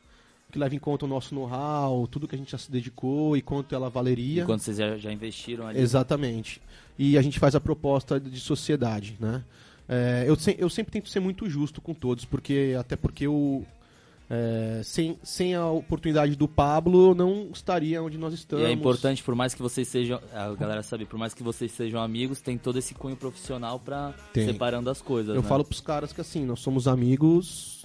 [0.52, 3.41] que leva em conta o nosso know-how, tudo que a gente já se dedicou e
[3.41, 4.43] quanto ela valeria.
[4.43, 5.80] E quando vocês já, já investiram ali?
[5.80, 6.62] Exatamente.
[6.97, 9.43] E a gente faz a proposta de sociedade, né?
[9.91, 13.65] É, eu, se- eu sempre tento ser muito justo com todos, porque até porque eu,
[14.29, 18.65] é, sem, sem a oportunidade do Pablo, eu não estaria onde nós E estamos.
[18.65, 20.21] é importante, por mais que vocês sejam.
[20.31, 24.13] A galera sabe, por mais que vocês sejam amigos, tem todo esse cunho profissional pra
[24.31, 24.45] Tem.
[24.45, 25.35] separando as coisas.
[25.35, 25.47] Eu né?
[25.47, 27.83] falo pros caras que assim, nós somos amigos,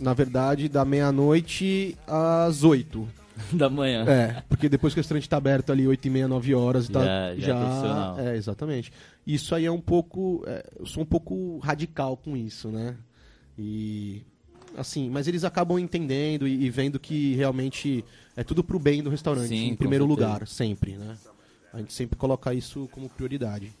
[0.00, 3.08] na verdade, da meia-noite às oito.
[3.52, 4.04] da manhã.
[4.08, 7.00] É, porque depois que o restaurante tá aberto ali 8 e meia, 9 horas, tá,
[7.00, 8.18] Já- já é profissional.
[8.20, 8.92] É, exatamente.
[9.26, 10.42] Isso aí é um pouco.
[10.46, 12.96] é, eu sou um pouco radical com isso, né?
[13.58, 14.22] E.
[14.76, 18.04] Assim, mas eles acabam entendendo e, e vendo que realmente
[18.36, 20.26] é tudo pro bem do restaurante, Sim, em primeiro certeza.
[20.28, 21.16] lugar, sempre, né?
[21.72, 23.72] A gente sempre coloca isso como prioridade.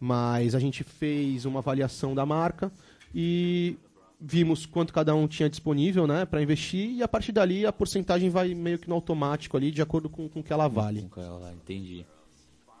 [0.00, 2.72] Mas a gente fez uma avaliação da marca
[3.14, 3.76] e
[4.22, 8.30] vimos quanto cada um tinha disponível, né, para investir e a partir dali a porcentagem
[8.30, 11.02] vai meio que no automático ali, de acordo com com o que ela vale.
[11.10, 12.06] Com ela vale, entendi.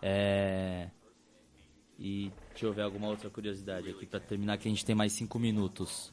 [0.00, 0.88] É...
[1.98, 5.12] E deixa eu ver alguma outra curiosidade aqui pra terminar, que a gente tem mais
[5.12, 6.10] cinco minutos.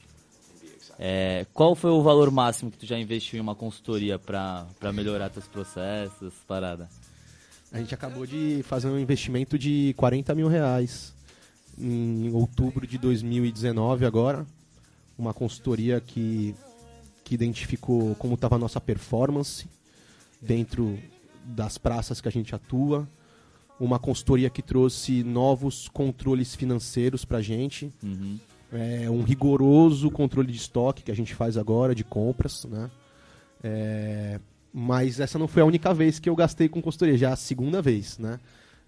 [0.97, 5.29] É, qual foi o valor máximo que tu já investiu em uma consultoria pra melhorar
[5.29, 6.89] teus processos, parada?
[7.71, 11.13] A gente acabou de fazer um investimento de 40 mil reais
[11.77, 14.45] em outubro de 2019 agora.
[15.19, 16.55] Uma consultoria que,
[17.25, 19.67] que identificou como estava a nossa performance
[20.41, 20.97] dentro
[21.43, 23.05] das praças que a gente atua.
[23.77, 27.93] Uma consultoria que trouxe novos controles financeiros para a gente.
[28.01, 28.39] Uhum.
[28.71, 32.89] É um rigoroso controle de estoque que a gente faz agora, de compras, né?
[33.61, 34.39] É,
[34.73, 37.35] mas essa não foi a única vez que eu gastei com consultoria, já é a
[37.35, 38.39] segunda vez, né?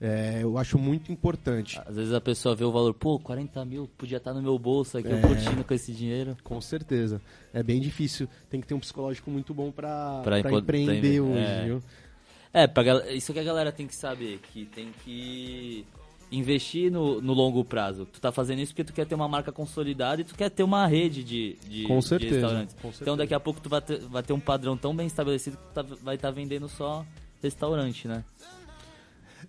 [0.04, 1.80] É, eu acho muito importante.
[1.86, 4.98] Às vezes a pessoa vê o valor, pô, 40 mil, podia estar no meu bolso
[4.98, 5.14] aqui, É.
[5.14, 6.36] eu curtindo com esse dinheiro.
[6.44, 7.22] Com certeza.
[7.54, 8.28] É bem difícil.
[8.50, 10.24] Tem que ter um psicológico muito bom para
[10.58, 11.64] empreender hoje, é.
[11.66, 11.84] viu?
[12.52, 15.86] É, pra, isso que a galera tem que saber, que tem que
[16.32, 18.06] investir no, no longo prazo.
[18.06, 20.64] Tu tá fazendo isso porque tu quer ter uma marca consolidada e tu quer ter
[20.64, 22.74] uma rede de, de, Com de certeza, restaurantes.
[22.76, 23.04] com certeza.
[23.04, 25.64] Então daqui a pouco tu vai ter, vai ter um padrão tão bem estabelecido que
[25.64, 27.06] tu tá- vai estar vendendo só
[27.42, 28.24] restaurante, né?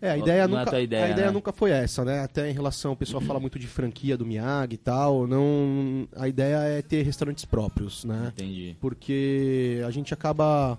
[0.03, 1.32] É, a ideia, Não é nunca, tua ideia, a ideia né?
[1.32, 2.18] nunca foi essa, né?
[2.24, 5.28] Até em relação, o pessoal fala muito de franquia do Miyagi e tal.
[5.28, 8.32] Não, a ideia é ter restaurantes próprios, né?
[8.34, 8.76] Entendi.
[8.80, 10.76] porque a gente acaba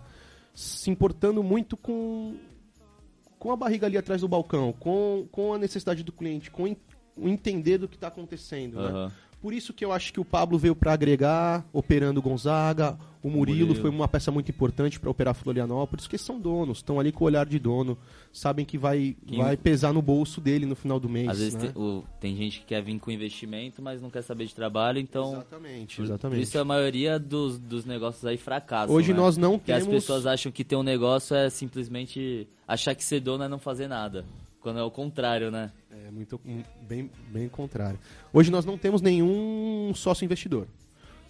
[0.54, 2.36] se importando muito com,
[3.40, 6.76] com a barriga ali atrás do balcão, com, com a necessidade do cliente, com
[7.16, 8.78] o entender do que está acontecendo.
[8.82, 9.12] né?
[9.44, 12.98] Por isso que eu acho que o Pablo veio para agregar, operando Gonzaga.
[13.22, 13.76] O Murilo, Murilo.
[13.82, 17.28] foi uma peça muito importante para operar Florianópolis, porque são donos, estão ali com o
[17.28, 17.98] olhar de dono,
[18.34, 21.28] sabem que vai, Que- vai pesar no bolso dele no final do mês.
[21.30, 21.72] Às vezes né?
[21.74, 24.98] tem, o- tem gente que quer vir com investimento, mas não quer saber de trabalho,
[25.00, 25.34] então.
[25.34, 26.42] Exatamente, Por exatamente.
[26.42, 28.94] isso a maioria dos, dos negócios aí fracassam.
[28.96, 29.20] Hoje né?
[29.20, 30.02] nós não Porque as temos.
[30.04, 33.88] pessoas acham que ter um negócio é simplesmente achar que ser dono é não fazer
[33.88, 34.26] nada.
[34.64, 35.74] Quando é o contrário, né?
[35.92, 36.40] É muito
[36.88, 38.00] bem, bem contrário.
[38.32, 40.70] Hoje nós não temos nenhum sócio investidor.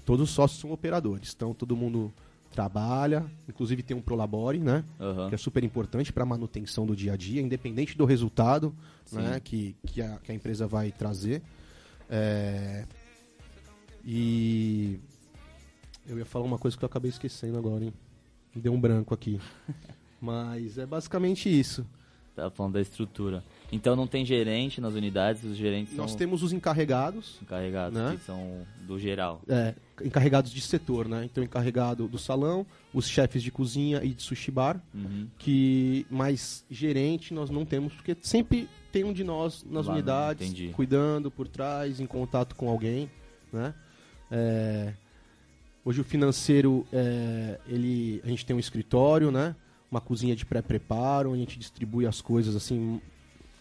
[0.05, 1.33] Todos os sócios são operadores.
[1.35, 2.13] Então todo mundo
[2.51, 4.85] trabalha, inclusive tem um Prolabore, né?
[4.99, 5.29] Aham.
[5.29, 8.71] Que é super importante para a manutenção do dia a dia, independente do resultado
[9.03, 9.17] Sim.
[9.17, 9.41] né?
[9.43, 11.41] que, que, a, que a empresa vai trazer.
[12.07, 12.85] É,
[14.05, 14.99] E
[16.05, 17.93] eu ia falar uma coisa que eu acabei esquecendo agora, hein?
[18.53, 19.41] Me deu um branco aqui.
[20.21, 21.83] Mas é basicamente isso.
[22.35, 23.43] Tá falando da estrutura.
[23.71, 28.15] Então não tem gerente nas unidades, os gerentes Nós são temos os encarregados, encarregados, né?
[28.19, 29.41] que são do geral.
[29.47, 31.25] é, encarregados de setor, né?
[31.25, 35.27] Então, encarregado do salão, os chefes de cozinha e de sushi bar, Uhum.
[35.37, 40.47] que mais gerente nós não temos, porque sempre tem um de nós nas Lá, unidades,
[40.49, 40.69] Entendi.
[40.73, 43.09] cuidando por trás, em contato com alguém,
[43.51, 43.73] né?
[44.31, 44.93] É,
[45.85, 49.55] hoje o financeiro, é, ele, a gente tem um escritório, né?
[49.93, 52.99] Uma cozinha de pré-preparo, onde a gente distribui as coisas assim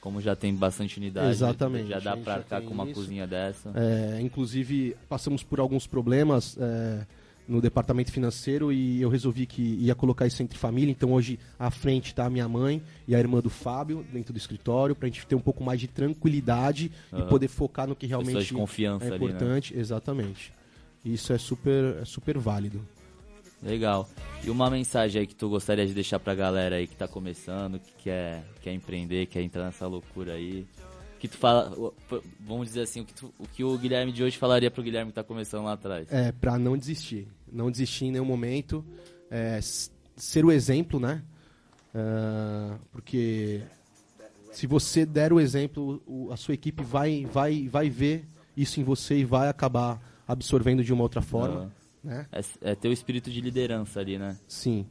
[0.00, 2.94] Como já tem bastante unidade, Exatamente, já dá já arcar com uma isso.
[2.94, 3.70] cozinha dessa.
[3.74, 7.06] É, inclusive, passamos por alguns problemas é,
[7.46, 10.90] no departamento financeiro e eu resolvi que ia colocar isso entre família.
[10.90, 14.38] Então, hoje, à frente está a minha mãe e a irmã do Fábio, dentro do
[14.38, 17.28] escritório, para a gente ter um pouco mais de tranquilidade e Aham.
[17.28, 19.26] poder focar no que realmente é ali, né?
[19.26, 19.76] importante.
[19.76, 20.50] Exatamente.
[21.04, 22.80] Isso é super, é super válido.
[23.62, 24.08] Legal.
[24.44, 27.78] E uma mensagem aí que tu gostaria de deixar pra galera aí que tá começando,
[27.78, 30.66] que quer, quer empreender, quer entrar nessa loucura aí.
[31.20, 31.72] Que tu fala,
[32.40, 35.12] vamos dizer assim, o que, tu- o que o Guilherme de hoje falaria pro Guilherme
[35.12, 36.08] que tá começando lá atrás.
[36.12, 37.28] É, para não desistir.
[37.52, 38.84] Não desistir em nenhum momento.
[39.30, 39.60] É,
[40.16, 41.22] ser o exemplo, né?
[41.94, 43.62] Ah, porque
[44.50, 46.02] se você der o exemplo,
[46.32, 48.24] a sua equipe vai, vai, vai ver
[48.56, 51.72] isso em você e vai acabar absorvendo de uma outra forma,
[52.02, 52.26] né?
[52.32, 54.36] É, é ter o espírito de liderança ali, né?
[54.48, 54.86] Sim.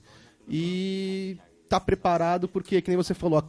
[0.48, 1.38] E
[1.68, 3.44] tá preparado porque, que nem você falou,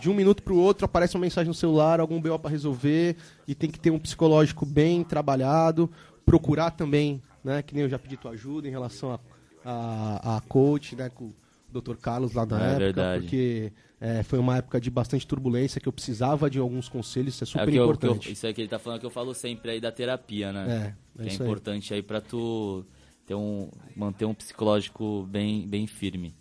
[0.00, 3.16] de um minuto pro outro aparece uma mensagem no celular, algum BO para resolver,
[3.46, 5.90] e tem que ter um psicológico bem trabalhado,
[6.26, 9.20] procurar também, né, que nem eu já pedi tua ajuda em relação a,
[9.64, 11.34] a, a coach, né, com o
[11.80, 11.96] Dr.
[11.96, 13.20] Carlos lá na É época, verdade.
[13.22, 17.44] porque é, foi uma época de bastante turbulência que eu precisava de alguns conselhos, isso
[17.44, 18.32] é É super o que eu- eu- importante.
[18.32, 20.94] isso aí que ele tá falando que eu falo sempre aí da terapia, né?
[21.18, 21.48] É, é que é isso aí.
[21.48, 22.84] importante aí pra tu
[23.26, 26.34] ter um, manter um psicológico bem, bem firme.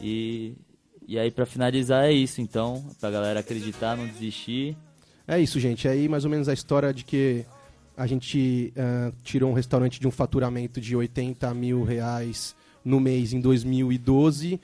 [0.00, 0.54] E,
[1.06, 4.76] e aí pra finalizar é isso, então, pra galera acreditar, não desistir.
[5.26, 5.86] É isso, gente.
[5.86, 7.44] É aí mais ou menos a história de que
[7.96, 12.54] a gente ah, tirou um restaurante de um faturamento de 80 mil reais
[12.84, 14.60] no mês em 2012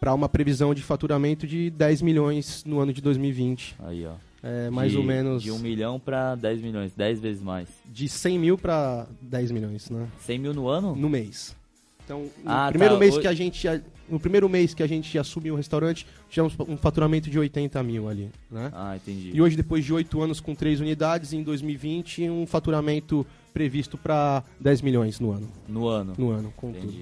[0.00, 3.74] para uma previsão de faturamento de 10 milhões no ano de 2020.
[3.80, 4.12] Aí, ó.
[4.42, 7.66] É mais De- ou menos De 1 milhão pra 10 milhões, 10 vezes mais.
[7.90, 10.06] de 100 mil para 10 milhões, né?
[10.20, 10.94] 100 mil no ano?
[10.94, 11.56] No mês.
[12.04, 13.00] Então, no Ah, primeiro tá.
[13.00, 13.66] mês Oi- que a gente
[14.06, 18.06] no primeiro mês que a gente assumiu o restaurante, tivemos um faturamento de 80 mil
[18.06, 18.70] ali, né?
[18.74, 19.30] Ah, entendi.
[19.32, 24.44] E hoje, depois de oito anos com três unidades, em 2020, um faturamento previsto para
[24.60, 25.48] 10 milhões no ano.
[25.66, 26.12] No ano.
[26.18, 26.92] No ano, com tudo.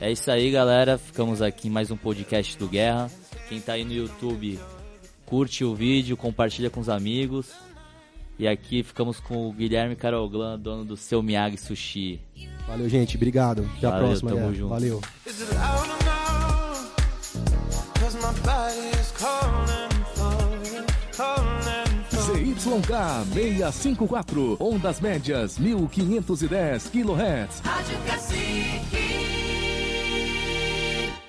[0.00, 0.98] É isso aí, galera.
[0.98, 3.10] Ficamos aqui em mais um podcast do Guerra.
[3.48, 4.58] Quem tá aí no YouTube,
[5.24, 7.52] curte o vídeo, compartilha com os amigos.
[8.38, 12.20] E aqui ficamos com o Guilherme Caroglan, dono do Seu Miyagi Sushi.
[12.66, 13.16] Valeu, gente.
[13.16, 13.68] Obrigado.
[13.78, 14.30] Até a Valeu, próxima.
[14.30, 14.56] tamo galera.
[14.56, 14.68] junto.
[14.70, 15.00] Valeu.
[22.10, 27.60] ZYK 654, ondas médias 1510 kHz.
[27.64, 29.03] Rádio Cacique.